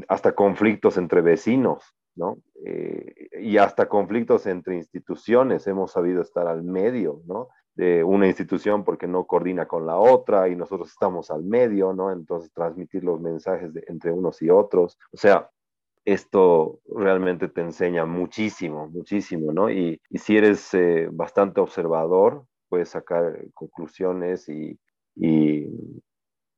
[0.08, 1.84] hasta conflictos entre vecinos,
[2.16, 2.38] ¿no?
[2.64, 7.48] Eh, y hasta conflictos entre instituciones, hemos sabido estar al medio, ¿no?
[7.74, 12.10] De una institución porque no coordina con la otra y nosotros estamos al medio, ¿no?
[12.10, 14.98] Entonces, transmitir los mensajes entre unos y otros.
[15.12, 15.50] O sea,
[16.12, 19.70] esto realmente te enseña muchísimo, muchísimo, ¿no?
[19.70, 24.78] Y, si eres eh, bastante observador, puedes sacar conclusiones y,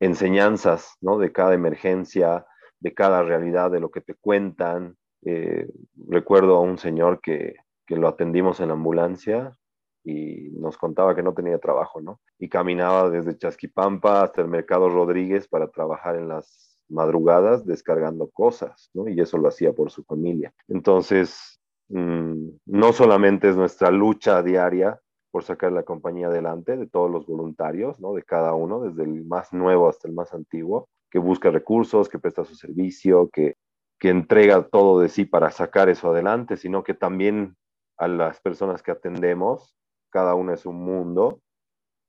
[0.00, 1.18] enseñanzas, ¿no?
[1.18, 2.46] De cada emergencia,
[2.80, 4.96] de cada realidad, de lo que te cuentan.
[5.24, 5.68] Eh,
[6.08, 7.54] recuerdo a un señor que,
[7.86, 9.56] que lo atendimos en la ambulancia
[10.04, 12.20] y nos contaba que no tenía trabajo, ¿no?
[12.38, 18.90] Y caminaba desde Chasquipampa hasta el Mercado Rodríguez para trabajar en las madrugadas descargando cosas,
[18.94, 19.08] ¿no?
[19.08, 20.52] Y eso lo hacía por su familia.
[20.68, 27.10] Entonces, mm, no solamente es nuestra lucha diaria por sacar la compañía adelante de todos
[27.10, 28.12] los voluntarios, ¿no?
[28.12, 32.18] De cada uno, desde el más nuevo hasta el más antiguo, que busca recursos, que
[32.18, 33.56] presta su servicio, que,
[33.98, 37.56] que entrega todo de sí para sacar eso adelante, sino que también
[37.98, 39.74] a las personas que atendemos,
[40.10, 41.40] cada uno es un mundo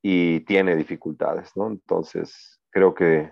[0.01, 1.67] y tiene dificultades, ¿no?
[1.67, 3.31] Entonces, creo que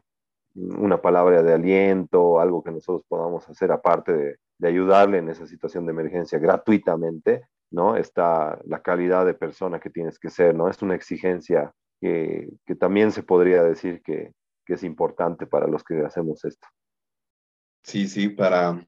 [0.53, 4.37] una palabra de aliento, algo que nosotros podamos hacer aparte de,
[4.67, 7.97] ayudarle en esa situación de emergencia gratuitamente, ¿no?
[7.97, 10.69] Está la calidad de persona que tienes que ser, ¿no?
[10.69, 12.47] Es una exigencia que,
[12.79, 14.33] también se podría decir que,
[14.67, 16.65] es importante para los que hacemos esto.
[17.83, 18.81] Sí, sí, para,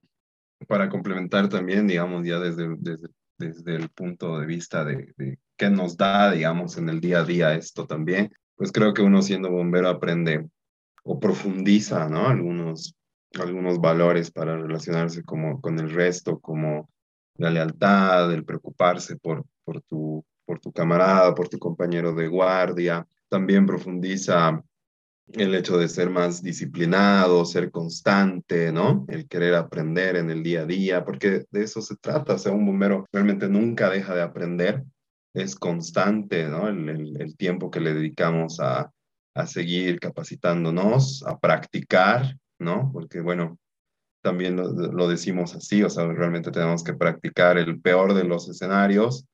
[0.66, 5.70] para complementar también, digamos, ya desde, desde desde el punto de vista de, de qué
[5.70, 9.50] nos da, digamos, en el día a día esto también, pues creo que uno siendo
[9.50, 10.48] bombero aprende
[11.04, 12.28] o profundiza, ¿no?
[12.28, 12.96] Algunos,
[13.40, 16.90] algunos valores para relacionarse como, con el resto, como
[17.38, 23.06] la lealtad, el preocuparse por, por, tu, por tu camarada, por tu compañero de guardia.
[23.30, 24.64] También profundiza
[25.32, 29.06] el hecho de ser más disciplinado, ser constante, ¿no?
[29.08, 32.36] El querer aprender en el día a día, porque de eso se trata.
[32.36, 34.84] O un bombero realmente nunca deja de aprender,
[35.34, 36.68] es constante, ¿no?
[36.68, 38.92] El, tiempo que le dedicamos a,
[39.36, 42.92] a seguir capacitándonos, a practicar, ¿no?
[42.94, 43.58] Porque, bueno,
[44.22, 48.48] también lo, lo, decimos así, o sea, realmente tenemos que practicar el peor de los
[48.48, 49.26] escenarios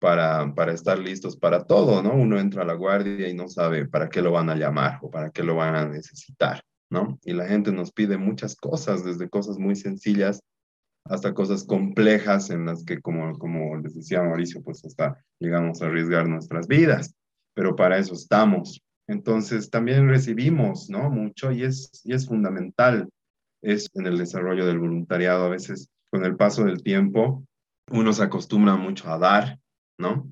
[0.00, 2.14] para, para estar listos para todo, ¿no?
[2.14, 5.10] Uno entra a la guardia y no sabe para qué lo van a llamar o
[5.10, 7.18] para qué lo van a necesitar, ¿no?
[7.24, 10.40] Y la gente nos pide muchas cosas, desde cosas muy sencillas
[11.04, 15.86] hasta cosas complejas en las que, como, como les decía Mauricio, pues hasta llegamos a
[15.86, 17.14] arriesgar nuestras vidas,
[17.54, 18.82] pero para eso estamos.
[19.08, 21.10] Entonces también recibimos, ¿no?
[21.10, 23.08] Mucho y es, y es fundamental
[23.62, 25.44] es en el desarrollo del voluntariado.
[25.44, 27.44] A veces con el paso del tiempo
[27.90, 29.58] uno se acostumbra mucho a dar,
[29.98, 30.30] ¿no?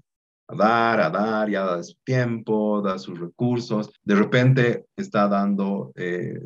[0.48, 3.90] A dar, a dar, ya da su tiempo, da sus recursos.
[4.04, 6.38] De repente está dando eh,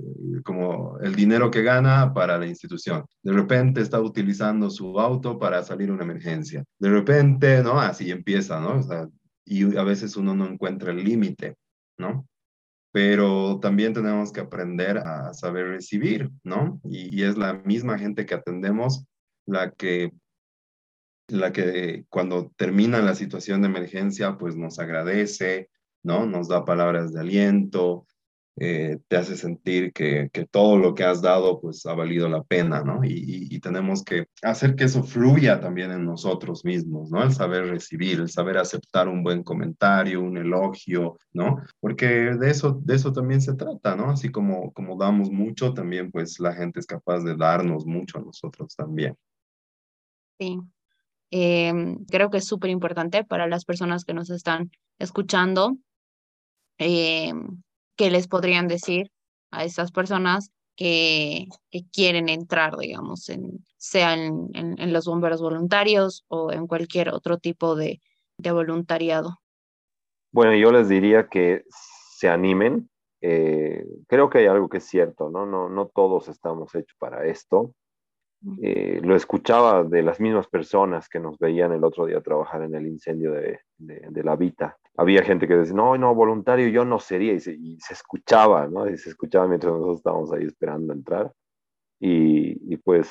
[0.42, 3.04] como el dinero que gana para la institución.
[3.22, 6.64] De repente está utilizando su auto para salir una emergencia.
[6.78, 7.78] De repente, ¿no?
[7.78, 8.78] Así empieza, ¿no?
[8.78, 9.06] O sea,
[9.44, 11.56] y a veces uno no encuentra el límite,
[12.00, 12.26] ¿no?
[12.92, 16.80] Pero también tenemos que aprender a saber recibir, ¿no?
[16.82, 19.04] Y, y es la misma gente que atendemos
[19.46, 20.10] la que
[21.28, 25.70] la que cuando termina la situación de emergencia, pues nos agradece,
[26.02, 26.26] ¿no?
[26.26, 28.06] Nos da palabras de aliento,
[28.56, 32.42] eh, te hace sentir que, que, todo lo que has dado, pues ha valido la
[32.42, 33.04] pena, ¿no?
[33.04, 37.22] Y, y, tenemos que hacer que eso fluya también en nosotros mismos, ¿no?
[37.22, 41.62] El saber recibir, el saber aceptar un buen comentario, un elogio, ¿no?
[41.80, 44.10] Porque de eso, de eso también se trata, ¿no?
[44.10, 48.22] Así como, como damos mucho, también pues la gente es capaz de darnos mucho a
[48.22, 49.16] nosotros también.
[50.38, 50.58] Sí,
[51.30, 51.72] eh,
[52.08, 55.76] creo que es súper importante para las personas que nos están escuchando.
[56.78, 57.32] Eh,
[58.00, 59.10] ¿Qué les podrían decir
[59.50, 66.24] a esas personas que, que quieren entrar, digamos, en, sea en, en, los bomberos voluntarios
[66.28, 68.00] o en cualquier otro tipo de,
[68.38, 69.36] de voluntariado?
[70.32, 72.88] Bueno, yo les diría que se animen.
[73.20, 75.44] Eh, creo que hay algo que es cierto, ¿no?
[75.44, 77.74] No, no todos estamos hechos para esto.
[78.62, 82.74] Eh, lo escuchaba de las mismas personas que nos veían el otro día trabajar en
[82.74, 84.78] el incendio de, de, la Vita.
[85.00, 87.56] Había gente que decía, no, no, voluntario yo no sería, y se,
[87.90, 88.86] escuchaba, ¿no?
[88.86, 91.32] Y se escuchaba mientras nosotros estábamos ahí esperando entrar.
[91.98, 93.10] Y, y, pues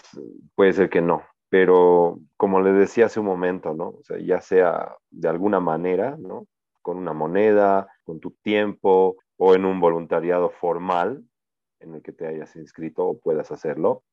[0.53, 3.89] puede ser que no, pero como les decía hace un momento, ¿no?
[3.89, 6.45] O sea, ya sea de alguna manera, ¿no?
[6.83, 11.23] Con una moneda, con tu tiempo o en un voluntariado formal
[11.79, 14.03] en el que te hayas inscrito o puedas hacerlo,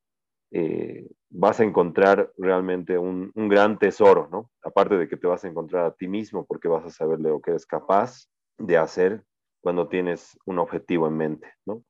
[0.51, 4.51] eh, vas a encontrar realmente un, gran tesoro, ¿no?
[4.63, 7.41] Aparte de que te vas a encontrar a ti mismo porque vas a saber lo
[7.41, 8.29] que eres capaz
[8.59, 9.25] de hacer
[9.61, 11.83] cuando tienes un objetivo en mente, ¿no?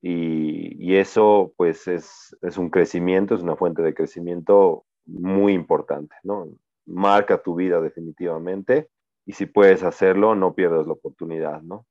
[0.00, 6.48] Y, eso pues es, es, un crecimiento, es una fuente de crecimiento muy importante, ¿no?
[6.86, 8.88] Marca tu vida definitivamente
[9.26, 11.86] y si puedes hacerlo, no pierdas la oportunidad, ¿no?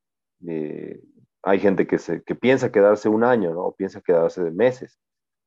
[0.47, 0.99] Eh,
[1.43, 3.65] hay gente que, se, que piensa quedarse un año, ¿no?
[3.65, 4.99] O piensa quedarse de meses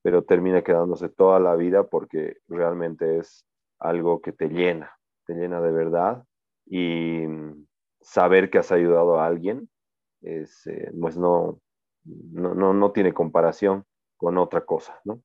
[0.03, 3.45] pero termina quedándose toda la vida porque realmente es
[3.79, 6.25] algo que te llena, te llena de verdad
[6.67, 7.25] y
[8.01, 9.69] saber que has ayudado a alguien
[10.23, 11.61] es, eh, pues no,
[12.05, 13.85] no, no, no, tiene comparación
[14.17, 15.23] con otra cosa, ¿no?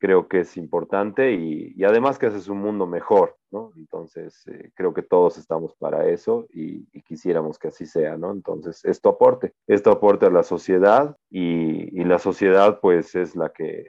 [0.00, 3.72] Creo que es importante y, además que haces un mundo mejor, ¿no?
[3.76, 8.32] Entonces, eh, creo que todos estamos para eso y, y, quisiéramos que así sea, ¿no?
[8.32, 13.86] Entonces, esto aporte, esto aporte a la sociedad y la sociedad pues es la que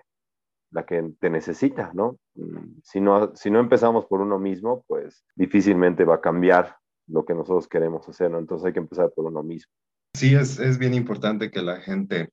[0.72, 2.18] la que te necesita, ¿no?
[2.36, 7.26] Mm, si no, si no empezamos por uno mismo, pues difícilmente va a cambiar lo
[7.26, 8.40] que nosotros queremos hacer, ¿no?
[8.40, 9.72] Entonces hay que empezar por uno mismo.
[10.14, 12.30] Sí, es, es bien importante que la gente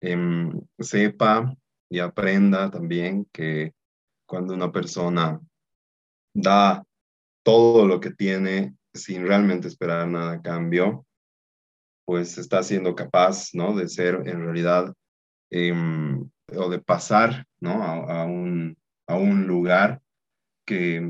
[0.00, 1.54] eh, sepa
[1.90, 3.74] y aprenda también que
[4.26, 5.40] cuando una persona
[6.34, 6.84] da
[7.42, 11.04] todo lo que tiene sin realmente esperar nada a cambio,
[12.04, 13.74] pues está siendo capaz, ¿no?
[13.74, 14.94] De ser en realidad
[15.50, 15.74] eh,
[16.56, 17.82] o de pasar ¿no?
[17.82, 18.76] a, un,
[19.06, 20.00] a un lugar
[20.66, 21.02] que,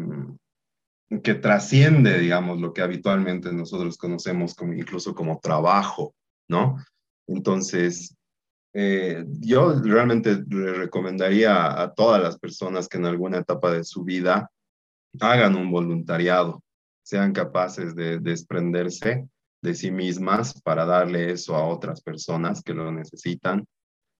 [1.22, 6.14] que trasciende, digamos, lo que habitualmente nosotros conocemos como, incluso como trabajo,
[6.49, 6.76] ¿no?
[7.26, 8.16] Entonces,
[8.72, 14.05] eh, yo realmente le recomendaría a todas las personas que en alguna etapa de su
[14.05, 14.51] vida
[15.20, 16.62] hagan un voluntariado,
[17.03, 19.28] sean capaces de desprenderse
[19.62, 23.66] de sí mismas para darle eso a otras personas que lo necesitan,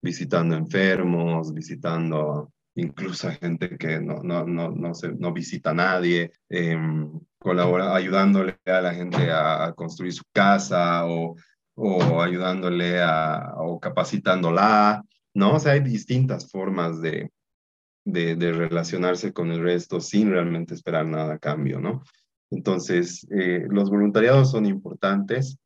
[0.03, 5.74] visitando enfermos, visitando incluso a gente que no, no, no, no, se, no visita a
[5.74, 11.36] nadie, em, colabora, ayudándole a la gente a, construir su casa o,
[11.74, 15.03] o ayudándole a, o capacitándola,
[15.34, 15.55] ¿no?
[15.55, 17.30] O sea, hay distintas formas de,
[18.05, 22.03] de, de, relacionarse con el resto sin realmente esperar nada a cambio, ¿no?
[22.51, 25.59] Entonces, eh, los voluntariados son importantes.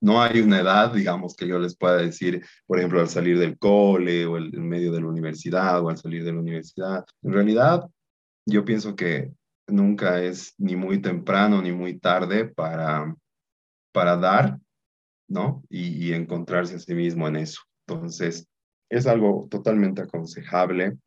[0.00, 3.58] No hay una edad, digamos, que yo les pueda decir, por ejemplo, al salir del
[3.58, 7.04] cole o en medio de la universidad o al salir de la universidad.
[7.22, 7.88] En realidad,
[8.46, 9.32] yo pienso que
[9.66, 13.14] nunca es ni muy temprano ni muy tarde para,
[13.92, 14.58] para dar,
[15.28, 15.64] ¿no?
[15.68, 17.62] Y, y encontrarse a sí mismo en eso.
[17.86, 18.46] Entonces,
[18.88, 20.98] es algo totalmente aconsejable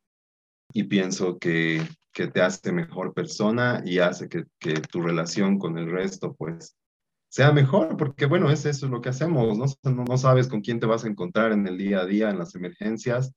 [0.74, 1.82] y pienso que,
[2.14, 6.76] que te hace mejor persona y hace que, que, tu relación con el resto, pues,
[7.30, 9.66] sea mejor, porque bueno, es eso es lo que hacemos, ¿no?
[9.92, 10.04] ¿no?
[10.04, 12.56] No sabes con quién te vas a encontrar en el día a día, en las
[12.56, 13.32] emergencias,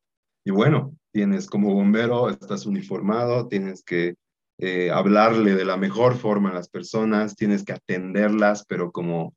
[0.45, 4.17] y bueno, tienes como bombero, estás uniformado, tienes que
[4.59, 9.35] eh, hablarle de la mejor forma a las personas, tienes que atenderlas, pero como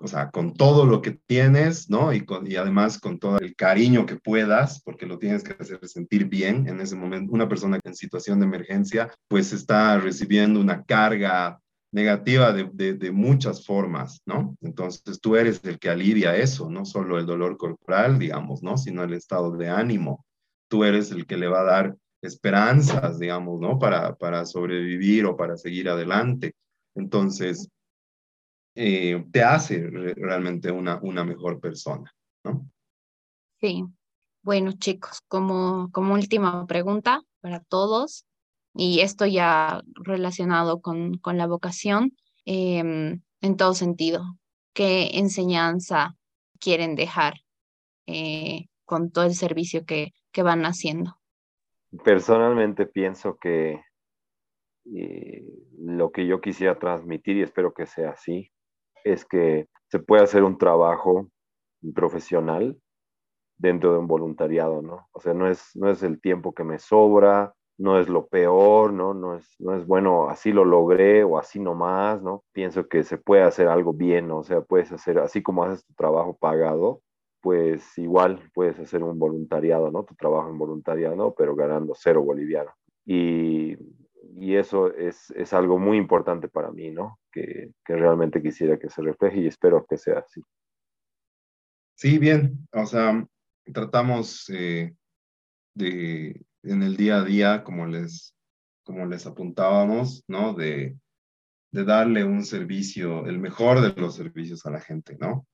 [0.00, 2.12] o sea, con todo lo que tienes, ¿no?
[2.12, 5.78] Y, con, y además con todo el cariño que puedas, porque lo tienes que hacer
[5.86, 7.32] sentir bien en ese momento.
[7.32, 11.60] Una persona en situación de emergencia, pues está recibiendo una carga
[11.94, 14.56] negativa de, de, muchas formas, ¿no?
[14.62, 18.76] Entonces tú eres el que alivia eso, no solo el dolor corporal, digamos, ¿no?
[18.76, 20.26] Sino el estado de ánimo.
[20.68, 23.78] Tú eres el que le va a dar esperanzas, digamos, ¿no?
[23.78, 26.56] Para, para sobrevivir o para seguir adelante.
[26.96, 27.68] Entonces,
[28.74, 32.12] eh, te hace realmente una, una mejor persona,
[32.44, 32.68] ¿no?
[33.60, 33.84] Sí.
[34.42, 38.26] Bueno, chicos, como, como última pregunta para todos,
[38.74, 44.22] y esto ya relacionado con, con la vocación, em, en todo sentido,
[44.72, 46.16] ¿qué enseñanza
[46.58, 47.34] quieren dejar
[48.06, 51.16] eh, con todo el servicio que, que van haciendo?
[52.02, 53.80] Personalmente pienso que
[54.92, 55.44] eh,
[55.78, 58.50] lo que yo quisiera transmitir, y espero que sea así,
[59.04, 61.30] es que se puede hacer un trabajo
[61.94, 62.76] profesional
[63.56, 65.08] dentro de un voluntariado, ¿no?
[65.12, 68.92] O sea, no es, no es el tiempo que me sobra, no es lo peor,
[68.92, 69.14] ¿no?
[69.14, 72.44] No es, no es bueno, así lo logré o así nomás, ¿no?
[72.52, 74.38] Pienso que se puede hacer algo bien, ¿no?
[74.38, 77.02] o sea, puedes hacer, así como haces tu trabajo pagado,
[77.40, 80.04] pues igual puedes hacer un voluntariado, ¿no?
[80.04, 82.70] Tu trabajo en voluntariado, pero ganando cero boliviano.
[83.04, 83.76] Y
[84.36, 87.18] y eso es, es, algo muy importante para mí, ¿no?
[87.30, 90.42] Que, que, realmente quisiera que se refleje y espero que sea así.
[91.96, 93.26] Sí, bien, o sea,
[93.72, 94.94] tratamos eh,
[95.74, 98.34] de, en el día a día, como les,
[98.84, 100.54] como les apuntábamos, ¿no?
[100.54, 100.96] De,
[101.72, 105.46] de darle un servicio, el mejor de los servicios a la gente, ¿no?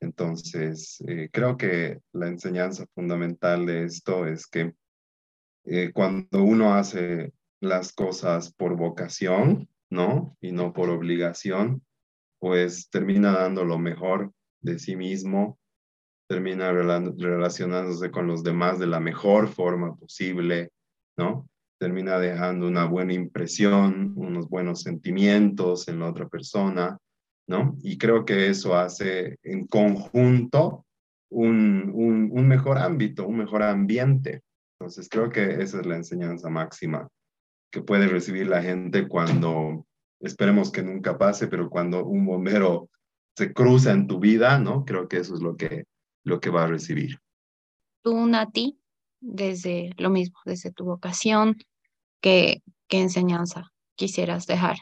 [0.00, 4.74] Entonces, eh, creo que la enseñanza fundamental de esto es que
[5.64, 10.36] eh, cuando uno hace las cosas por vocación, ¿no?
[10.40, 11.82] Y no por obligación,
[12.38, 15.58] pues termina dando lo mejor de sí mismo,
[16.28, 20.70] termina relacionándose con los demás de la mejor forma posible,
[21.16, 21.48] ¿no?
[21.78, 26.98] Termina dejando una buena impresión, unos buenos sentimientos en la otra persona,
[27.48, 27.76] ¿no?
[27.82, 30.84] Y creo que eso hace en conjunto
[31.30, 34.42] un, un, un mejor ámbito, un mejor ambiente.
[34.78, 37.08] Entonces creo que esa es la enseñanza máxima
[37.70, 39.86] que puede recibir la gente cuando,
[40.20, 42.88] esperemos que nunca pase, pero cuando un bombero
[43.36, 44.84] se cruza en tu vida, ¿no?
[44.84, 45.84] Creo que eso es lo que,
[46.26, 47.20] lo que va a recibir.
[48.02, 48.78] Tú, Nati,
[49.20, 51.56] desde lo mismo, desde tu vocación,
[52.20, 54.76] ¿qué, qué enseñanza quisieras dejar?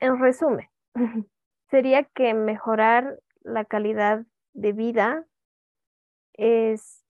[0.00, 0.68] En resumen,
[1.70, 5.26] sería que mejorar la calidad de vida
[6.34, 7.02] es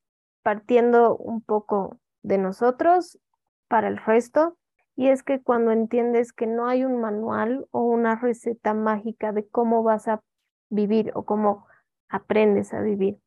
[0.42, 3.18] partiendo un poco de nosotros
[3.66, 4.56] para el resto.
[4.94, 9.44] Y es que cuando entiendes que no hay un manual o una receta mágica de
[9.48, 10.22] cómo vas a
[10.70, 11.66] vivir o cómo
[12.08, 13.18] aprendes a vivir.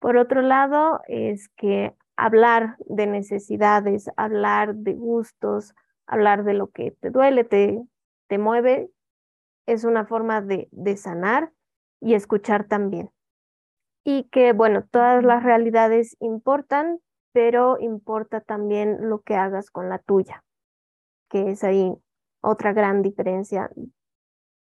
[0.00, 5.74] Por otro lado, es que hablar de necesidades, hablar de gustos,
[6.06, 7.80] hablar de lo que te duele, te,
[8.28, 8.90] te mueve,
[9.66, 11.52] es una forma de, de sanar
[12.00, 13.10] y escuchar también.
[14.04, 16.98] Y que, bueno, todas las realidades importan,
[17.32, 20.44] pero importa también lo que hagas con la tuya,
[21.30, 21.94] que es ahí
[22.40, 23.70] otra gran diferencia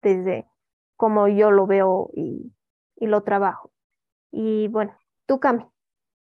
[0.02, 0.46] desde
[0.96, 2.52] cómo yo lo veo y,
[2.98, 3.70] y lo trabajo.
[4.30, 4.96] Y bueno,
[5.26, 5.64] tú, Cami,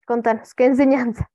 [0.06, 1.30] contanos, ¿qué enseñanza?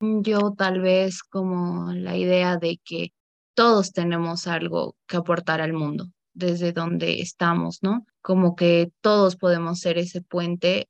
[0.00, 3.12] Yo tal vez como la idea de que
[3.54, 8.06] todos tenemos algo que aportar al mundo desde donde estamos, ¿no?
[8.20, 10.88] Como que todos podemos ser ese puente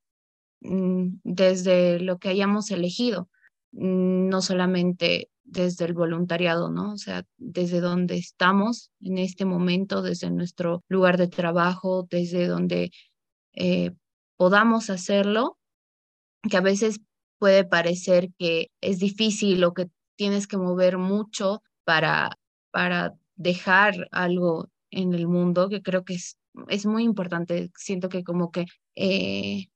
[0.61, 3.28] mm, desde lo que hayamos elegido,
[3.72, 6.94] mm, no solamente desde el voluntariado, ¿no?
[6.94, 12.90] O sea, desde donde estamos en este momento, desde nuestro lugar de trabajo, desde donde
[13.57, 13.92] eh,
[14.36, 15.59] podamos hacerlo,
[16.48, 17.00] que a veces
[17.38, 22.38] puede parecer que es difícil o que tienes que mover mucho para,
[22.70, 26.38] para dejar algo en el mundo, que creo que es,
[26.68, 27.70] es muy importante.
[27.76, 29.66] Siento que como que eh,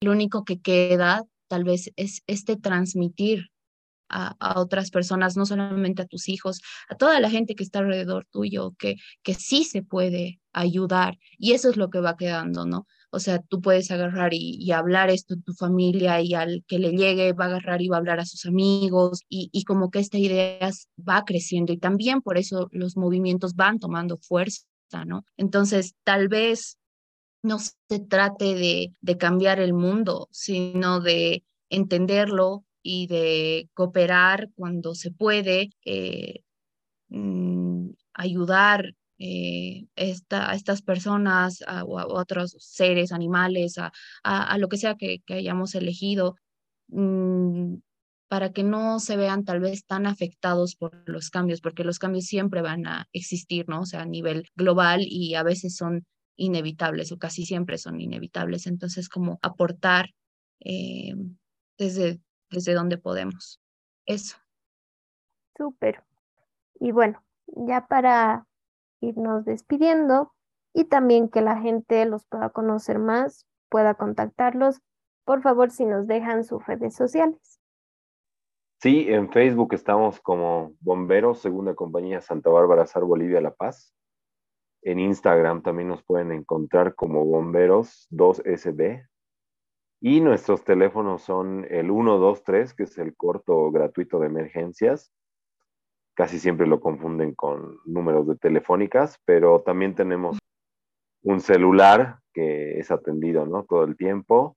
[0.00, 3.50] lo único que queda tal vez es este transmitir
[4.08, 7.80] a, a, otras personas, no solamente a tus hijos, a toda la gente que está
[7.80, 11.18] alrededor tuyo, que, que sí se puede ayudar.
[11.38, 12.86] Y eso es lo que va quedando, ¿no?
[13.14, 16.92] O sea, tú puedes agarrar y, hablar esto en tu familia y al que le
[16.92, 20.16] llegue va a agarrar y va a hablar a sus amigos y, como que esta
[20.16, 24.64] idea va creciendo y también por eso los movimientos van tomando fuerza,
[25.06, 25.26] ¿no?
[25.36, 26.78] Entonces, tal vez
[27.42, 34.94] no se trate de, de cambiar el mundo, sino de entenderlo y de cooperar cuando
[34.94, 36.44] se puede, eh,
[37.08, 38.94] mm, ayudar
[39.24, 39.86] eh,
[40.30, 46.34] a estas personas o a otros seres, animales, a, lo que sea que, hayamos elegido,
[46.88, 47.76] mmm,
[48.28, 52.24] para que no se vean tal vez tan afectados por los cambios, porque los cambios
[52.24, 53.82] siempre van a existir, ¿no?
[53.82, 56.04] O sea, a nivel global y a veces son
[56.34, 58.66] inevitables o casi siempre son inevitables.
[58.66, 60.10] Entonces, como aportar
[60.60, 61.14] eh,
[61.78, 62.20] desde,
[62.50, 63.60] desde donde podemos.
[64.04, 64.36] Eso.
[65.56, 66.02] Súper.
[66.80, 68.46] Y bueno, ya para
[69.02, 70.32] irnos despidiendo
[70.72, 74.80] y también que la gente los pueda conocer más, pueda contactarlos.
[75.24, 77.60] Por favor, si nos dejan sus redes sociales.
[78.80, 83.94] Sí, en Facebook estamos como Bomberos, Segunda Compañía Santa Bárbara Sar Bolivia La Paz.
[84.82, 89.06] En Instagram también nos pueden encontrar como Bomberos 2SB.
[90.00, 95.12] Y nuestros teléfonos son el 123, que es el corto gratuito de emergencias,
[96.14, 100.38] casi siempre lo confunden con números de telefónicas, pero también tenemos
[101.22, 103.64] un celular que es atendido, ¿no?
[103.64, 104.56] Todo el tiempo.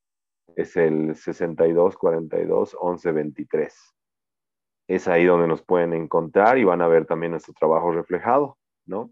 [0.55, 3.95] Es el 62 42 11 23.
[4.87, 9.11] Es ahí donde nos pueden encontrar y van a ver también nuestro trabajo reflejado, ¿no?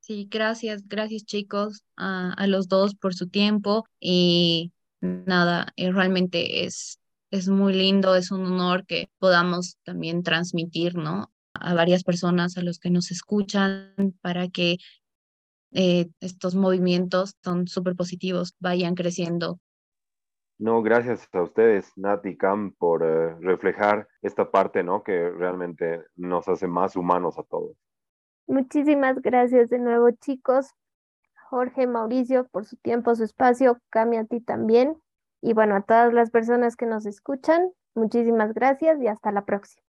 [0.00, 6.64] Sí, gracias, gracias chicos a, a los dos por su tiempo y nada, eh, realmente
[6.64, 7.00] es,
[7.30, 11.30] es muy lindo, es un honor que podamos también transmitir, ¿no?
[11.56, 14.78] A varias personas, a los que nos escuchan, para que
[15.72, 19.58] eh, estos movimientos son súper positivos, vayan creciendo.
[20.58, 25.02] No, gracias a ustedes, Nat y Cam, por uh, reflejar esta parte, ¿no?
[25.02, 27.76] Que realmente nos hace más humanos a todos.
[28.46, 30.72] Muchísimas gracias de nuevo, chicos.
[31.50, 33.78] Jorge, Mauricio, por su tiempo, su espacio.
[33.90, 34.96] Cami, a ti también.
[35.42, 39.85] Y bueno, a todas las personas que nos escuchan, muchísimas gracias y hasta la próxima.